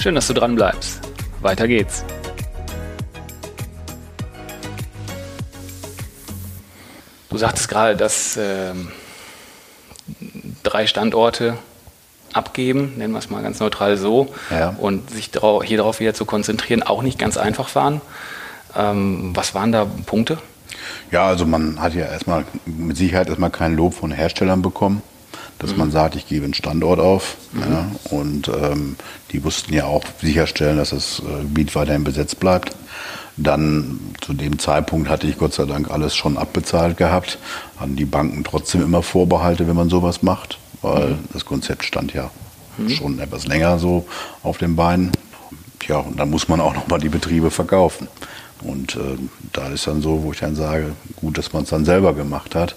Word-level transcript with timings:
Schön, 0.00 0.14
dass 0.14 0.28
du 0.28 0.32
dran 0.32 0.54
bleibst. 0.54 1.00
Weiter 1.40 1.66
geht's. 1.66 2.04
Du 7.30 7.36
sagtest 7.36 7.68
gerade, 7.68 7.96
dass 7.96 8.38
ähm, 8.40 8.92
drei 10.62 10.86
Standorte 10.86 11.58
abgeben, 12.32 12.94
nennen 12.96 13.12
wir 13.12 13.18
es 13.18 13.28
mal 13.28 13.42
ganz 13.42 13.58
neutral 13.58 13.96
so, 13.96 14.32
ja. 14.50 14.76
und 14.78 15.10
sich 15.10 15.30
hier 15.64 15.78
darauf 15.78 15.98
wieder 15.98 16.14
zu 16.14 16.24
konzentrieren, 16.24 16.84
auch 16.84 17.02
nicht 17.02 17.18
ganz 17.18 17.36
einfach 17.36 17.74
waren. 17.74 18.00
Ähm, 18.76 19.32
was 19.34 19.56
waren 19.56 19.72
da 19.72 19.84
Punkte? 20.06 20.38
Ja, 21.10 21.26
also 21.26 21.44
man 21.44 21.80
hat 21.80 21.94
ja 21.94 22.06
erstmal 22.06 22.44
mit 22.66 22.96
Sicherheit 22.96 23.28
erstmal 23.28 23.50
kein 23.50 23.74
Lob 23.74 23.94
von 23.94 24.12
Herstellern 24.12 24.62
bekommen 24.62 25.02
dass 25.58 25.72
mhm. 25.72 25.78
man 25.78 25.90
sagt, 25.90 26.16
ich 26.16 26.26
gebe 26.26 26.44
einen 26.44 26.54
Standort 26.54 27.00
auf. 27.00 27.36
Mhm. 27.52 27.60
Ja, 27.60 27.90
und 28.10 28.48
ähm, 28.48 28.96
die 29.32 29.40
mussten 29.40 29.72
ja 29.74 29.84
auch 29.84 30.04
sicherstellen, 30.20 30.78
dass 30.78 30.90
das 30.90 31.20
äh, 31.20 31.42
Gebiet 31.42 31.74
weiterhin 31.74 32.04
besetzt 32.04 32.40
bleibt. 32.40 32.74
Dann 33.36 34.00
zu 34.20 34.32
dem 34.32 34.58
Zeitpunkt 34.58 35.08
hatte 35.08 35.26
ich 35.28 35.38
Gott 35.38 35.54
sei 35.54 35.64
Dank 35.64 35.90
alles 35.90 36.16
schon 36.16 36.36
abbezahlt 36.36 36.96
gehabt. 36.96 37.38
Hatten 37.76 37.94
die 37.94 38.04
Banken 38.04 38.42
trotzdem 38.42 38.82
immer 38.82 39.02
Vorbehalte, 39.02 39.68
wenn 39.68 39.76
man 39.76 39.88
sowas 39.88 40.22
macht, 40.22 40.58
weil 40.82 41.10
mhm. 41.10 41.18
das 41.32 41.44
Konzept 41.44 41.84
stand 41.84 42.12
ja 42.14 42.30
mhm. 42.76 42.90
schon 42.90 43.18
etwas 43.20 43.46
länger 43.46 43.78
so 43.78 44.06
auf 44.42 44.58
den 44.58 44.74
Beinen. 44.74 45.12
Tja, 45.78 45.98
und 45.98 46.18
dann 46.18 46.30
muss 46.30 46.48
man 46.48 46.60
auch 46.60 46.74
nochmal 46.74 46.98
die 46.98 47.08
Betriebe 47.08 47.50
verkaufen. 47.52 48.08
Und 48.62 48.96
äh, 48.96 49.16
da 49.52 49.68
ist 49.68 49.86
dann 49.86 50.02
so, 50.02 50.24
wo 50.24 50.32
ich 50.32 50.40
dann 50.40 50.56
sage, 50.56 50.92
gut, 51.16 51.38
dass 51.38 51.52
man 51.52 51.62
es 51.62 51.70
dann 51.70 51.84
selber 51.84 52.14
gemacht 52.14 52.56
hat 52.56 52.74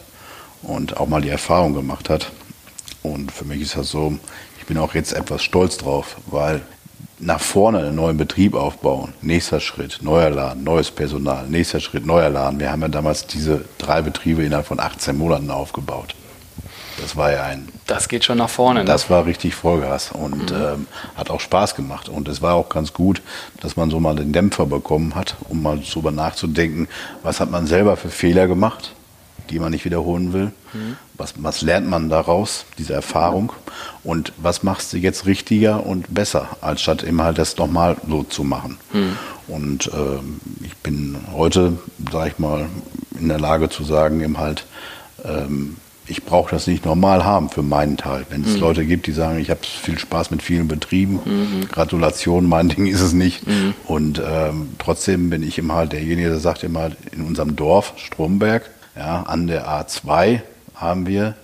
und 0.62 0.98
auch 0.98 1.08
mal 1.08 1.22
die 1.22 1.30
Erfahrung 1.30 1.74
gemacht 1.74 2.10
hat. 2.10 2.32
Und 3.04 3.32
für 3.32 3.46
mich 3.46 3.62
ist 3.62 3.76
das 3.76 3.90
so, 3.90 4.18
ich 4.60 4.66
bin 4.66 4.78
auch 4.78 4.94
jetzt 4.94 5.14
etwas 5.14 5.44
stolz 5.44 5.78
drauf, 5.78 6.18
weil 6.28 6.62
nach 7.20 7.40
vorne 7.40 7.80
einen 7.80 7.96
neuen 7.96 8.18
Betrieb 8.18 8.56
aufbauen, 8.56 9.14
nächster 9.22 9.60
Schritt, 9.60 10.00
neuer 10.02 10.30
Laden, 10.30 10.64
neues 10.64 10.92
Personal, 10.92 11.48
nächster 11.48 11.80
Schritt, 11.80 12.06
neuer 12.06 12.30
Laden. 12.30 12.60
Wir 12.60 12.72
haben 12.72 12.82
ja 12.82 12.88
damals 12.88 13.28
diese 13.28 13.66
drei 13.78 14.02
Betriebe 14.02 14.44
innerhalb 14.44 14.68
von 14.68 14.80
18 14.80 15.18
Monaten 15.18 15.52
aufgebaut. 15.52 16.16
Das 17.00 17.16
war 17.16 17.32
ja 17.32 17.44
ein. 17.44 17.68
Das 17.88 18.08
geht 18.08 18.26
schon 18.26 18.38
nach 18.38 18.50
vorne. 18.50 18.82
Ne? 18.82 18.86
Das 18.86 19.10
war 19.10 19.26
richtig 19.26 19.56
Vollgas 19.56 20.12
und 20.12 20.52
mhm. 20.52 20.58
ähm, 20.58 20.88
hat 21.16 21.30
auch 21.30 21.40
Spaß 21.40 21.76
gemacht. 21.76 22.10
Und 22.10 22.28
es 22.28 22.42
war 22.42 22.56
auch 22.56 22.70
ganz 22.70 22.94
gut, 22.94 23.22
dass 23.62 23.76
man 23.76 23.90
so 23.90 24.00
mal 24.00 24.16
den 24.16 24.34
Dämpfer 24.34 24.66
bekommen 24.66 25.16
hat, 25.16 25.36
um 25.50 25.62
mal 25.64 25.80
darüber 25.80 26.12
nachzudenken, 26.12 26.88
was 27.24 27.40
hat 27.40 27.50
man 27.50 27.66
selber 27.66 27.98
für 27.98 28.10
Fehler 28.10 28.48
gemacht 28.48 28.94
die 29.52 29.60
man 29.60 29.72
nicht 29.72 29.86
wiederholen 29.86 30.34
will. 30.34 30.52
Mhm. 30.74 30.98
Was, 31.16 31.34
was 31.38 31.62
lernt 31.62 31.90
man 31.90 32.10
daraus, 32.10 32.66
diese 32.78 32.94
Erfahrung? 32.94 33.54
Und 34.04 34.34
was 34.38 34.64
machst 34.64 34.94
du 34.94 34.98
jetzt 34.98 35.26
richtiger 35.26 35.86
und 35.86 36.14
besser, 36.14 36.48
als 36.62 36.82
statt 36.82 37.04
immer 37.04 37.26
halt 37.26 37.38
das 37.38 37.58
nochmal 37.58 37.98
so 38.08 38.24
zu 38.24 38.44
machen? 38.44 38.78
Mhm. 38.94 39.18
Und 39.48 39.88
äh, 39.88 40.66
ich 40.66 40.76
bin 40.78 41.18
heute, 41.34 41.78
sag 42.12 42.28
ich 42.28 42.40
mal, 42.40 42.68
in 43.20 43.28
der 43.28 43.40
Lage 43.40 43.70
zu 43.70 43.84
sagen, 43.84 44.22
eben 44.22 44.38
halt, 44.38 44.66
ähm, 45.26 45.78
ich 46.08 46.24
brauche 46.24 46.52
das 46.52 46.68
nicht 46.68 46.86
normal 46.86 47.24
haben 47.24 47.50
für 47.50 47.62
meinen 47.62 47.96
Teil. 47.98 48.26
Wenn 48.30 48.42
es 48.42 48.56
mhm. 48.56 48.60
Leute 48.60 48.86
gibt, 48.86 49.08
die 49.08 49.12
sagen, 49.12 49.40
ich 49.40 49.50
habe 49.50 49.62
viel 49.64 49.98
Spaß 49.98 50.32
mit 50.32 50.42
vielen 50.42 50.68
Betrieben, 50.68 51.20
mhm. 51.24 51.68
Gratulation, 51.70 52.48
mein 52.48 52.70
Ding 52.70 52.88
ist 52.88 53.02
es 53.02 53.14
nicht. 53.14 53.48
Mhm. 53.48 53.74
Und 53.86 54.22
ähm, 54.26 54.70
trotzdem 54.78 55.30
bin 55.30 55.44
ich 55.44 55.58
immer 55.58 55.76
halt 55.76 55.94
derjenige, 55.94 56.30
der 56.30 56.40
sagt 56.40 56.64
immer, 56.64 56.92
in 57.12 57.22
unserem 57.22 57.56
Dorf, 57.56 57.94
Stromberg, 57.98 58.70
ja, 58.96 59.24
an 59.24 59.48
der 59.48 59.68
A2 59.68 60.42
haben 60.76 61.06
wir 61.08 61.36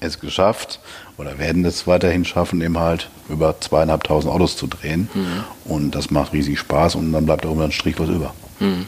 es 0.00 0.20
geschafft 0.20 0.80
oder 1.16 1.38
werden 1.38 1.64
es 1.64 1.86
weiterhin 1.86 2.24
schaffen, 2.24 2.60
eben 2.60 2.78
halt 2.78 3.08
über 3.28 3.60
zweieinhalbtausend 3.60 4.32
Autos 4.32 4.56
zu 4.56 4.66
drehen. 4.66 5.08
Mhm. 5.14 5.44
Und 5.64 5.94
das 5.94 6.10
macht 6.10 6.32
riesig 6.32 6.58
Spaß 6.58 6.94
und 6.96 7.12
dann 7.12 7.26
bleibt 7.26 7.46
auch 7.46 7.52
immer 7.52 7.64
ein 7.64 7.72
Strich 7.72 7.98
was 7.98 8.08
über. 8.08 8.34
Mhm. 8.60 8.86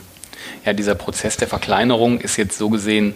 Ja, 0.64 0.72
dieser 0.72 0.94
Prozess 0.94 1.36
der 1.36 1.48
Verkleinerung 1.48 2.20
ist 2.20 2.36
jetzt 2.36 2.58
so 2.58 2.70
gesehen, 2.70 3.14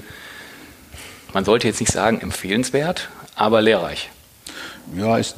man 1.32 1.44
sollte 1.44 1.68
jetzt 1.68 1.80
nicht 1.80 1.92
sagen 1.92 2.20
empfehlenswert, 2.20 3.08
aber 3.36 3.62
lehrreich. 3.62 4.10
Ja, 4.96 5.18
ich, 5.18 5.34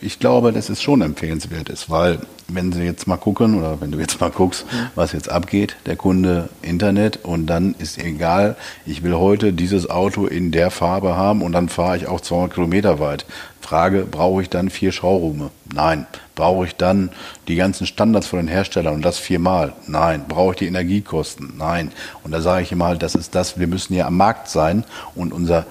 ich 0.00 0.18
glaube, 0.18 0.52
dass 0.52 0.68
es 0.68 0.82
schon 0.82 1.00
empfehlenswert 1.00 1.68
ist, 1.68 1.88
weil 1.88 2.18
wenn 2.48 2.72
Sie 2.72 2.82
jetzt 2.82 3.06
mal 3.06 3.16
gucken 3.16 3.58
oder 3.58 3.80
wenn 3.80 3.92
du 3.92 3.98
jetzt 3.98 4.20
mal 4.20 4.30
guckst, 4.30 4.66
was 4.94 5.12
jetzt 5.12 5.30
abgeht, 5.30 5.76
der 5.86 5.96
Kunde 5.96 6.48
Internet 6.62 7.20
und 7.22 7.46
dann 7.46 7.74
ist 7.78 7.98
egal, 7.98 8.56
ich 8.84 9.02
will 9.02 9.14
heute 9.14 9.52
dieses 9.52 9.88
Auto 9.88 10.26
in 10.26 10.50
der 10.50 10.70
Farbe 10.70 11.16
haben 11.16 11.42
und 11.42 11.52
dann 11.52 11.68
fahre 11.68 11.96
ich 11.96 12.08
auch 12.08 12.20
200 12.20 12.54
Kilometer 12.54 12.98
weit. 12.98 13.24
Frage, 13.70 14.04
brauche 14.04 14.42
ich 14.42 14.50
dann 14.50 14.68
vier 14.68 14.90
Schaurume? 14.90 15.52
Nein. 15.72 16.08
Brauche 16.34 16.66
ich 16.66 16.74
dann 16.74 17.10
die 17.46 17.54
ganzen 17.54 17.86
Standards 17.86 18.26
von 18.26 18.40
den 18.40 18.48
Herstellern 18.48 18.94
und 18.94 19.04
das 19.04 19.20
viermal? 19.20 19.74
Nein. 19.86 20.24
Brauche 20.26 20.54
ich 20.54 20.58
die 20.58 20.66
Energiekosten? 20.66 21.52
Nein. 21.56 21.92
Und 22.24 22.32
da 22.32 22.40
sage 22.40 22.64
ich 22.64 22.72
immer, 22.72 22.96
das 22.96 23.14
ist 23.14 23.36
das, 23.36 23.60
wir 23.60 23.68
müssen 23.68 23.94
ja 23.94 24.08
am 24.08 24.16
Markt 24.16 24.48
sein 24.48 24.82
und 25.14 25.32
unser, 25.32 25.66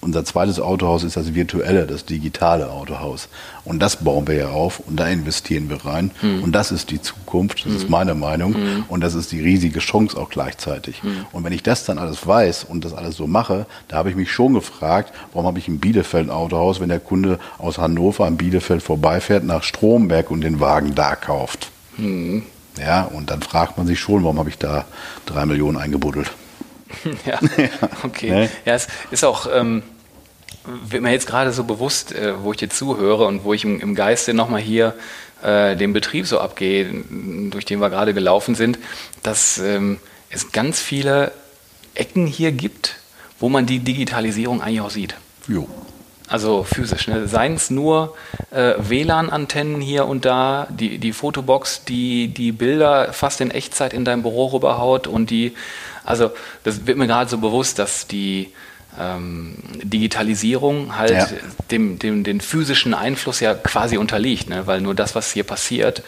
unser 0.00 0.24
zweites 0.24 0.60
Autohaus 0.60 1.02
ist 1.02 1.16
das 1.16 1.34
virtuelle, 1.34 1.88
das 1.88 2.04
digitale 2.04 2.70
Autohaus. 2.70 3.28
Und 3.64 3.80
das 3.80 3.96
bauen 3.96 4.26
wir 4.26 4.34
ja 4.34 4.48
auf 4.48 4.80
und 4.80 4.96
da 4.96 5.08
investieren 5.08 5.68
wir 5.68 5.84
rein. 5.84 6.10
Mhm. 6.22 6.42
Und 6.42 6.52
das 6.52 6.72
ist 6.72 6.90
die 6.90 7.00
Zukunft, 7.00 7.64
das 7.64 7.72
mhm. 7.72 7.76
ist 7.76 7.90
meine 7.90 8.14
Meinung. 8.14 8.52
Mhm. 8.52 8.84
Und 8.88 9.00
das 9.00 9.14
ist 9.14 9.32
die 9.32 9.40
riesige 9.40 9.80
Chance 9.80 10.16
auch 10.16 10.30
gleichzeitig. 10.30 11.02
Hm. 11.02 11.26
Und 11.32 11.44
wenn 11.44 11.52
ich 11.52 11.62
das 11.62 11.84
dann 11.84 11.98
alles 11.98 12.26
weiß 12.26 12.64
und 12.64 12.84
das 12.84 12.94
alles 12.94 13.16
so 13.16 13.26
mache, 13.26 13.66
da 13.88 13.96
habe 13.96 14.10
ich 14.10 14.16
mich 14.16 14.30
schon 14.30 14.54
gefragt, 14.54 15.12
warum 15.32 15.46
habe 15.46 15.58
ich 15.58 15.68
in 15.68 15.80
Bielefeld 15.80 16.28
ein 16.28 16.30
Autohaus, 16.30 16.80
wenn 16.80 16.88
der 16.88 17.00
Kunde 17.00 17.38
aus 17.58 17.78
Hannover 17.78 18.26
an 18.26 18.36
Bielefeld 18.36 18.82
vorbeifährt, 18.82 19.44
nach 19.44 19.62
Stromberg 19.62 20.30
und 20.30 20.42
den 20.42 20.60
Wagen 20.60 20.94
da 20.94 21.16
kauft. 21.16 21.70
Mhm. 21.96 22.44
Ja, 22.78 23.02
und 23.02 23.30
dann 23.30 23.42
fragt 23.42 23.76
man 23.78 23.86
sich 23.86 23.98
schon, 23.98 24.22
warum 24.22 24.38
habe 24.38 24.48
ich 24.48 24.58
da 24.58 24.84
drei 25.26 25.44
Millionen 25.46 25.76
eingebuddelt. 25.76 26.30
ja, 27.26 27.38
okay. 28.02 28.30
Ne? 28.30 28.50
Ja, 28.64 28.74
es 28.74 28.88
ist 29.10 29.24
auch, 29.24 29.46
ähm, 29.52 29.82
wird 30.64 31.02
mir 31.02 31.10
jetzt 31.12 31.26
gerade 31.26 31.52
so 31.52 31.64
bewusst, 31.64 32.12
äh, 32.12 32.42
wo 32.42 32.52
ich 32.52 32.58
dir 32.58 32.68
zuhöre 32.68 33.26
und 33.26 33.44
wo 33.44 33.54
ich 33.54 33.64
im, 33.64 33.80
im 33.80 33.94
Geiste 33.94 34.34
nochmal 34.34 34.60
hier 34.60 34.94
äh, 35.42 35.76
den 35.76 35.92
Betrieb 35.92 36.26
so 36.26 36.38
abgehe, 36.38 36.86
durch 37.50 37.64
den 37.64 37.80
wir 37.80 37.90
gerade 37.90 38.14
gelaufen 38.14 38.54
sind, 38.54 38.78
dass 39.22 39.58
ähm, 39.58 39.98
es 40.28 40.52
ganz 40.52 40.80
viele 40.80 41.32
Ecken 41.94 42.26
hier 42.26 42.52
gibt, 42.52 42.96
wo 43.38 43.48
man 43.48 43.66
die 43.66 43.78
Digitalisierung 43.78 44.60
eigentlich 44.60 44.80
auch 44.80 44.90
sieht. 44.90 45.14
Jo. 45.48 45.68
Also 46.28 46.62
physisch. 46.62 47.08
Ne? 47.08 47.26
Seien 47.26 47.54
es 47.54 47.70
nur 47.70 48.14
äh, 48.52 48.74
WLAN-Antennen 48.78 49.80
hier 49.80 50.06
und 50.06 50.24
da, 50.24 50.68
die, 50.70 50.98
die 50.98 51.12
Fotobox, 51.12 51.84
die 51.84 52.28
die 52.28 52.52
Bilder 52.52 53.12
fast 53.12 53.40
in 53.40 53.50
Echtzeit 53.50 53.92
in 53.92 54.04
dein 54.04 54.22
Büro 54.22 54.46
rüberhaut 54.46 55.08
und 55.08 55.30
die, 55.30 55.54
also 56.04 56.30
das 56.62 56.86
wird 56.86 56.98
mir 56.98 57.08
gerade 57.08 57.28
so 57.28 57.38
bewusst, 57.38 57.80
dass 57.80 58.06
die 58.06 58.52
ähm, 58.98 59.54
Digitalisierung 59.82 60.96
halt 60.96 61.12
ja. 61.12 61.28
dem, 61.70 61.98
dem, 61.98 62.24
den 62.24 62.40
physischen 62.40 62.94
Einfluss 62.94 63.40
ja 63.40 63.54
quasi 63.54 63.96
unterliegt, 63.96 64.48
ne? 64.48 64.66
weil 64.66 64.80
nur 64.80 64.94
das, 64.94 65.14
was 65.14 65.32
hier 65.32 65.44
passiert, 65.44 66.02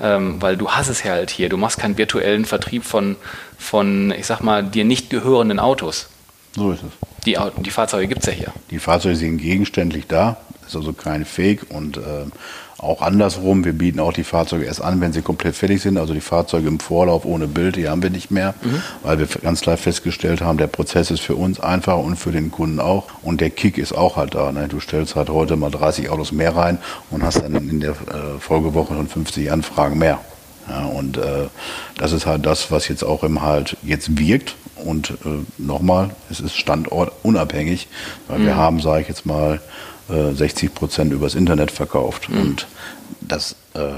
ähm, 0.00 0.40
weil 0.40 0.56
du 0.56 0.70
hast 0.70 0.88
es 0.88 1.02
ja 1.02 1.12
halt 1.12 1.30
hier, 1.30 1.48
du 1.48 1.56
machst 1.56 1.78
keinen 1.78 1.98
virtuellen 1.98 2.44
Vertrieb 2.44 2.84
von, 2.84 3.16
von, 3.58 4.12
ich 4.12 4.26
sag 4.26 4.40
mal, 4.40 4.62
dir 4.62 4.84
nicht 4.84 5.10
gehörenden 5.10 5.58
Autos. 5.58 6.08
So 6.54 6.72
ist 6.72 6.82
es. 6.82 7.24
Die, 7.24 7.36
die 7.58 7.70
Fahrzeuge 7.70 8.08
gibt 8.08 8.20
es 8.22 8.26
ja 8.26 8.32
hier. 8.32 8.52
Die 8.70 8.78
Fahrzeuge 8.78 9.16
sind 9.16 9.38
gegenständlich 9.38 10.06
da, 10.06 10.38
ist 10.66 10.76
also 10.76 10.92
kein 10.92 11.24
Fake 11.24 11.66
und 11.68 11.96
äh, 11.96 12.00
auch 12.78 13.02
andersrum, 13.02 13.64
wir 13.64 13.72
bieten 13.72 13.98
auch 13.98 14.12
die 14.12 14.22
Fahrzeuge 14.22 14.64
erst 14.64 14.82
an, 14.82 15.00
wenn 15.00 15.12
sie 15.12 15.22
komplett 15.22 15.56
fertig 15.56 15.82
sind. 15.82 15.98
Also 15.98 16.14
die 16.14 16.20
Fahrzeuge 16.20 16.68
im 16.68 16.78
Vorlauf 16.78 17.24
ohne 17.24 17.48
Bild, 17.48 17.74
die 17.74 17.88
haben 17.88 18.02
wir 18.02 18.10
nicht 18.10 18.30
mehr, 18.30 18.54
mhm. 18.62 18.82
weil 19.02 19.18
wir 19.18 19.26
ganz 19.26 19.60
klar 19.62 19.76
festgestellt 19.76 20.42
haben, 20.42 20.58
der 20.58 20.68
Prozess 20.68 21.10
ist 21.10 21.20
für 21.20 21.34
uns 21.34 21.58
einfacher 21.58 21.98
und 21.98 22.16
für 22.16 22.30
den 22.30 22.52
Kunden 22.52 22.78
auch. 22.78 23.06
Und 23.22 23.40
der 23.40 23.50
Kick 23.50 23.78
ist 23.78 23.92
auch 23.92 24.16
halt 24.16 24.36
da. 24.36 24.52
Ne? 24.52 24.68
Du 24.68 24.78
stellst 24.78 25.16
halt 25.16 25.28
heute 25.28 25.56
mal 25.56 25.70
30 25.70 26.08
Autos 26.08 26.30
mehr 26.30 26.54
rein 26.54 26.78
und 27.10 27.24
hast 27.24 27.42
dann 27.42 27.54
in 27.56 27.80
der 27.80 27.90
äh, 27.90 28.38
Folgewoche 28.38 28.94
schon 28.94 29.08
50 29.08 29.50
Anfragen 29.50 29.98
mehr. 29.98 30.20
Ja, 30.68 30.84
und 30.84 31.16
äh, 31.16 31.48
das 31.96 32.12
ist 32.12 32.26
halt 32.26 32.46
das, 32.46 32.70
was 32.70 32.88
jetzt 32.88 33.02
auch 33.02 33.24
im 33.24 33.42
halt 33.42 33.76
jetzt 33.82 34.18
wirkt. 34.18 34.54
Und 34.84 35.10
äh, 35.10 35.44
nochmal, 35.56 36.10
es 36.30 36.38
ist 36.38 36.56
standortunabhängig, 36.56 37.88
weil 38.28 38.38
mhm. 38.38 38.46
wir 38.46 38.56
haben, 38.56 38.80
sage 38.80 39.02
ich 39.02 39.08
jetzt 39.08 39.26
mal, 39.26 39.60
60 40.08 40.62
äh, 40.62 40.72
Prozent 40.72 41.12
übers 41.12 41.34
Internet 41.34 41.70
verkauft. 41.70 42.28
Mhm. 42.28 42.40
Und 42.40 42.66
das 43.20 43.56
äh, 43.74 43.90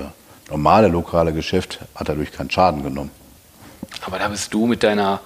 normale 0.48 0.88
lokale 0.88 1.32
Geschäft 1.32 1.80
hat 1.94 2.08
dadurch 2.08 2.32
keinen 2.32 2.50
Schaden 2.50 2.82
genommen. 2.82 3.10
Aber 4.02 4.18
da 4.18 4.28
bist 4.28 4.52
du 4.54 4.66
mit 4.66 4.82
deiner 4.82 5.20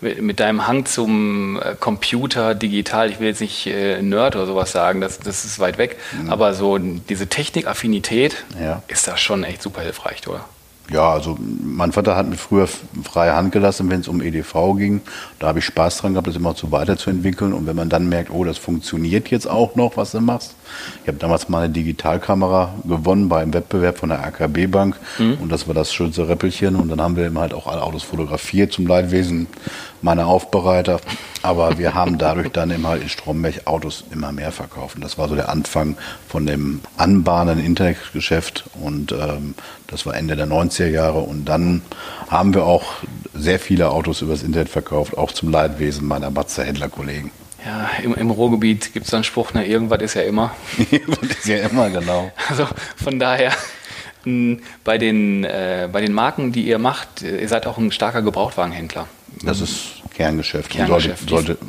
mit, 0.00 0.22
mit 0.22 0.40
deinem 0.40 0.66
Hang 0.66 0.86
zum 0.86 1.60
äh, 1.60 1.74
Computer, 1.74 2.54
digital, 2.54 3.10
ich 3.10 3.20
will 3.20 3.28
jetzt 3.28 3.40
nicht 3.40 3.66
äh, 3.66 4.00
Nerd 4.00 4.36
oder 4.36 4.46
sowas 4.46 4.70
sagen, 4.72 5.00
das, 5.00 5.18
das 5.18 5.44
ist 5.44 5.58
weit 5.58 5.78
weg, 5.78 5.96
mhm. 6.12 6.30
aber 6.30 6.54
so 6.54 6.78
diese 6.78 7.26
Technikaffinität 7.26 8.44
ja. 8.60 8.82
ist 8.86 9.08
da 9.08 9.16
schon 9.16 9.44
echt 9.44 9.60
super 9.62 9.80
hilfreich, 9.80 10.26
oder? 10.28 10.44
Ja, 10.90 11.12
also 11.12 11.36
mein 11.38 11.92
Vater 11.92 12.16
hat 12.16 12.28
mir 12.28 12.36
früher 12.36 12.66
freie 12.66 13.36
Hand 13.36 13.52
gelassen, 13.52 13.90
wenn 13.90 14.00
es 14.00 14.08
um 14.08 14.22
EDV 14.22 14.74
ging. 14.78 15.02
Da 15.38 15.48
habe 15.48 15.58
ich 15.58 15.66
Spaß 15.66 15.98
dran 15.98 16.14
gehabt, 16.14 16.28
das 16.28 16.36
immer 16.36 16.54
so 16.54 16.72
weiterzuentwickeln. 16.72 17.52
Und 17.52 17.66
wenn 17.66 17.76
man 17.76 17.90
dann 17.90 18.08
merkt, 18.08 18.30
oh, 18.30 18.42
das 18.42 18.56
funktioniert 18.56 19.28
jetzt 19.28 19.48
auch 19.48 19.74
noch, 19.76 19.98
was 19.98 20.12
du 20.12 20.20
machst. 20.20 20.54
Ich 21.02 21.08
habe 21.08 21.18
damals 21.18 21.50
mal 21.50 21.64
eine 21.64 21.72
Digitalkamera 21.74 22.74
gewonnen 22.84 23.28
beim 23.28 23.52
Wettbewerb 23.52 23.98
von 23.98 24.08
der 24.08 24.24
AKB 24.24 24.66
Bank. 24.68 24.96
Mhm. 25.18 25.34
Und 25.42 25.52
das 25.52 25.66
war 25.66 25.74
das 25.74 25.92
schönste 25.92 26.26
Räppelchen. 26.26 26.74
Und 26.74 26.88
dann 26.88 27.02
haben 27.02 27.16
wir 27.16 27.26
eben 27.26 27.38
halt 27.38 27.52
auch 27.52 27.66
alle 27.66 27.82
Autos 27.82 28.02
fotografiert 28.02 28.72
zum 28.72 28.86
Leidwesen 28.86 29.46
meiner 30.02 30.26
Aufbereiter. 30.26 31.00
Aber 31.42 31.78
wir 31.78 31.94
haben 31.94 32.18
dadurch 32.18 32.50
dann 32.50 32.70
eben 32.70 32.86
halt 32.86 33.02
in 33.02 33.08
Stromberg 33.08 33.66
Autos 33.66 34.04
immer 34.10 34.32
mehr 34.32 34.52
verkauft. 34.52 34.96
Und 34.96 35.04
das 35.04 35.18
war 35.18 35.28
so 35.28 35.36
der 35.36 35.48
Anfang 35.48 35.96
von 36.28 36.46
dem 36.46 36.80
Anbahnen 36.96 37.64
Internetgeschäft. 37.64 38.64
Und 38.80 39.12
ähm, 39.12 39.54
das 39.86 40.04
war 40.06 40.16
Ende 40.16 40.36
der 40.36 40.46
90er 40.46 40.88
Jahre. 40.88 41.20
Und 41.20 41.44
dann 41.46 41.82
haben 42.28 42.54
wir 42.54 42.64
auch 42.64 42.84
sehr 43.34 43.58
viele 43.58 43.90
Autos 43.90 44.22
übers 44.22 44.42
Internet 44.42 44.68
verkauft, 44.68 45.16
auch 45.16 45.32
zum 45.32 45.50
Leidwesen 45.50 46.06
meiner 46.06 46.30
Matze-Händler-Kollegen. 46.30 47.30
Ja, 47.64 47.90
im, 48.02 48.14
im 48.14 48.30
Ruhrgebiet 48.30 48.92
gibt 48.92 49.06
es 49.06 49.14
einen 49.14 49.24
Spruch, 49.24 49.52
ne, 49.52 49.66
irgendwas 49.66 50.00
ist 50.00 50.14
ja 50.14 50.22
immer. 50.22 50.52
irgendwas 50.90 51.30
ist 51.30 51.46
ja 51.46 51.58
immer, 51.68 51.90
genau. 51.90 52.30
Also 52.48 52.66
von 52.96 53.18
daher, 53.18 53.52
bei 54.84 54.98
den, 54.98 55.44
äh, 55.44 55.88
bei 55.90 56.00
den 56.00 56.12
Marken, 56.12 56.52
die 56.52 56.66
ihr 56.66 56.78
macht, 56.78 57.22
ihr 57.22 57.48
seid 57.48 57.66
auch 57.66 57.78
ein 57.78 57.92
starker 57.92 58.22
Gebrauchtwagenhändler. 58.22 59.08
Das 59.44 59.60
ist 59.60 59.98
Kerngeschäft. 60.14 60.70
Kerngeschäft. 60.70 61.28
Sollte, 61.28 61.56
sollte, 61.60 61.66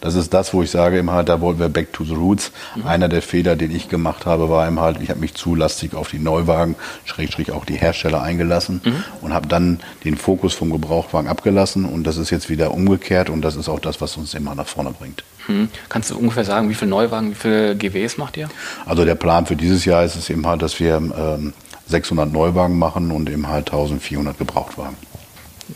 das 0.00 0.14
ist 0.14 0.32
das, 0.32 0.54
wo 0.54 0.62
ich 0.62 0.70
sage 0.70 0.98
immer 0.98 1.12
halt, 1.12 1.28
da 1.28 1.40
wollen 1.40 1.58
wir 1.58 1.68
back 1.68 1.92
to 1.92 2.04
the 2.04 2.14
roots. 2.14 2.50
Mhm. 2.76 2.86
Einer 2.86 3.08
der 3.08 3.20
Fehler, 3.20 3.56
den 3.56 3.74
ich 3.74 3.88
gemacht 3.88 4.24
habe, 4.26 4.48
war 4.48 4.66
eben 4.66 4.80
halt, 4.80 5.02
ich 5.02 5.10
habe 5.10 5.20
mich 5.20 5.34
zu 5.34 5.54
lastig 5.54 5.94
auf 5.94 6.08
die 6.08 6.18
Neuwagen, 6.18 6.76
schrägstrich 7.04 7.52
auch 7.52 7.64
die 7.64 7.74
Hersteller 7.74 8.22
eingelassen 8.22 8.80
mhm. 8.84 9.04
und 9.20 9.34
habe 9.34 9.48
dann 9.48 9.80
den 10.04 10.16
Fokus 10.16 10.54
vom 10.54 10.70
Gebrauchtwagen 10.70 11.28
abgelassen 11.28 11.84
und 11.84 12.04
das 12.04 12.16
ist 12.16 12.30
jetzt 12.30 12.48
wieder 12.48 12.72
umgekehrt 12.72 13.28
und 13.28 13.42
das 13.42 13.56
ist 13.56 13.68
auch 13.68 13.80
das, 13.80 14.00
was 14.00 14.16
uns 14.16 14.32
immer 14.34 14.54
nach 14.54 14.66
vorne 14.66 14.92
bringt. 14.98 15.24
Mhm. 15.48 15.68
Kannst 15.90 16.10
du 16.10 16.16
ungefähr 16.16 16.44
sagen, 16.44 16.70
wie 16.70 16.74
viele 16.74 16.90
Neuwagen, 16.90 17.32
wie 17.32 17.34
viele 17.34 17.76
GWs 17.76 18.16
macht 18.16 18.36
ihr? 18.36 18.48
Also 18.86 19.04
der 19.04 19.14
Plan 19.14 19.44
für 19.44 19.56
dieses 19.56 19.84
Jahr 19.84 20.04
ist 20.04 20.16
es 20.16 20.30
eben 20.30 20.46
halt, 20.46 20.62
dass 20.62 20.80
wir 20.80 20.96
ähm, 20.96 21.52
600 21.86 22.32
Neuwagen 22.32 22.78
machen 22.78 23.10
und 23.10 23.28
eben 23.28 23.46
halt 23.46 23.70
1400 23.70 24.38
Gebrauchtwagen. 24.38 24.96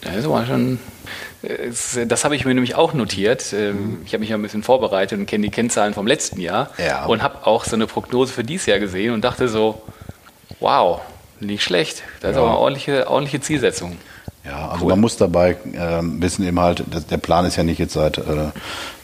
Das 0.02 0.16
ist 0.16 0.24
aber 0.26 0.46
schon 0.46 0.78
das 2.06 2.24
habe 2.24 2.34
ich 2.34 2.44
mir 2.44 2.54
nämlich 2.54 2.74
auch 2.74 2.94
notiert. 2.94 3.52
Ähm, 3.52 3.98
ich 4.04 4.12
habe 4.12 4.20
mich 4.20 4.30
ja 4.30 4.36
ein 4.36 4.42
bisschen 4.42 4.62
vorbereitet 4.62 5.18
und 5.18 5.26
kenne 5.26 5.44
die 5.44 5.50
Kennzahlen 5.50 5.94
vom 5.94 6.06
letzten 6.06 6.40
Jahr 6.40 6.70
ja. 6.78 7.06
und 7.06 7.22
habe 7.22 7.46
auch 7.46 7.64
so 7.64 7.76
eine 7.76 7.86
Prognose 7.86 8.32
für 8.32 8.42
dieses 8.42 8.66
Jahr 8.66 8.80
gesehen 8.80 9.14
und 9.14 9.22
dachte 9.22 9.48
so, 9.48 9.82
wow, 10.58 11.00
nicht 11.38 11.62
schlecht. 11.62 12.02
Das 12.20 12.32
ist 12.32 12.36
ja. 12.36 12.42
aber 12.42 12.50
eine 12.50 12.58
ordentliche, 12.58 13.08
ordentliche 13.08 13.40
Zielsetzung. 13.40 13.96
Ja, 14.48 14.68
also 14.68 14.84
cool. 14.84 14.92
man 14.92 15.00
muss 15.00 15.16
dabei 15.16 15.50
äh, 15.72 16.00
wissen 16.02 16.46
eben 16.46 16.58
halt, 16.58 16.82
der 17.10 17.18
Plan 17.18 17.44
ist 17.44 17.56
ja 17.56 17.64
nicht 17.64 17.78
jetzt 17.78 17.92
seit 17.92 18.16
äh, 18.16 18.22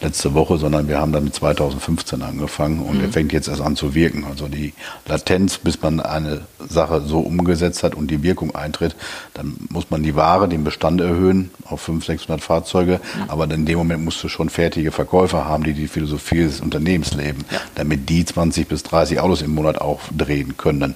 letzte 0.01 0.33
Woche, 0.33 0.57
sondern 0.57 0.89
wir 0.89 0.99
haben 0.99 1.13
dann 1.13 1.25
mit 1.25 1.35
2015 1.35 2.23
angefangen 2.23 2.81
und 2.81 2.99
mhm. 2.99 3.05
er 3.05 3.13
fängt 3.13 3.33
jetzt 3.33 3.49
erst 3.49 3.61
an 3.61 3.77
zu 3.77 3.95
wirken. 3.95 4.25
Also 4.25 4.49
die 4.49 4.73
Latenz, 5.07 5.59
bis 5.59 5.83
man 5.83 6.01
eine 6.01 6.43
Sache 6.67 7.03
so 7.03 7.21
umgesetzt 7.21 7.83
hat 7.83 7.95
und 7.95 8.11
die 8.11 8.23
Wirkung 8.23 8.55
eintritt, 8.55 8.97
dann 9.35 9.57
muss 9.69 9.91
man 9.91 10.03
die 10.03 10.17
Ware, 10.17 10.49
den 10.49 10.65
Bestand 10.65 11.03
erhöhen 11.03 11.51
auf 11.67 11.83
500, 11.83 12.21
600 12.21 12.41
Fahrzeuge, 12.41 13.01
mhm. 13.03 13.31
aber 13.31 13.51
in 13.51 13.67
dem 13.67 13.77
Moment 13.77 14.03
musst 14.03 14.23
du 14.25 14.29
schon 14.29 14.49
fertige 14.49 14.93
Verkäufer 14.93 15.45
haben, 15.45 15.65
die 15.65 15.75
die 15.75 15.89
Philosophie 15.89 16.45
des 16.45 16.61
Unternehmens 16.61 17.13
leben, 17.13 17.45
ja. 17.51 17.61
damit 17.75 18.09
die 18.09 18.25
20 18.25 18.67
bis 18.67 18.83
30 18.85 19.21
Autos 19.21 19.43
im 19.43 19.55
Monat 19.55 19.79
aufdrehen 19.79 20.57
können. 20.57 20.95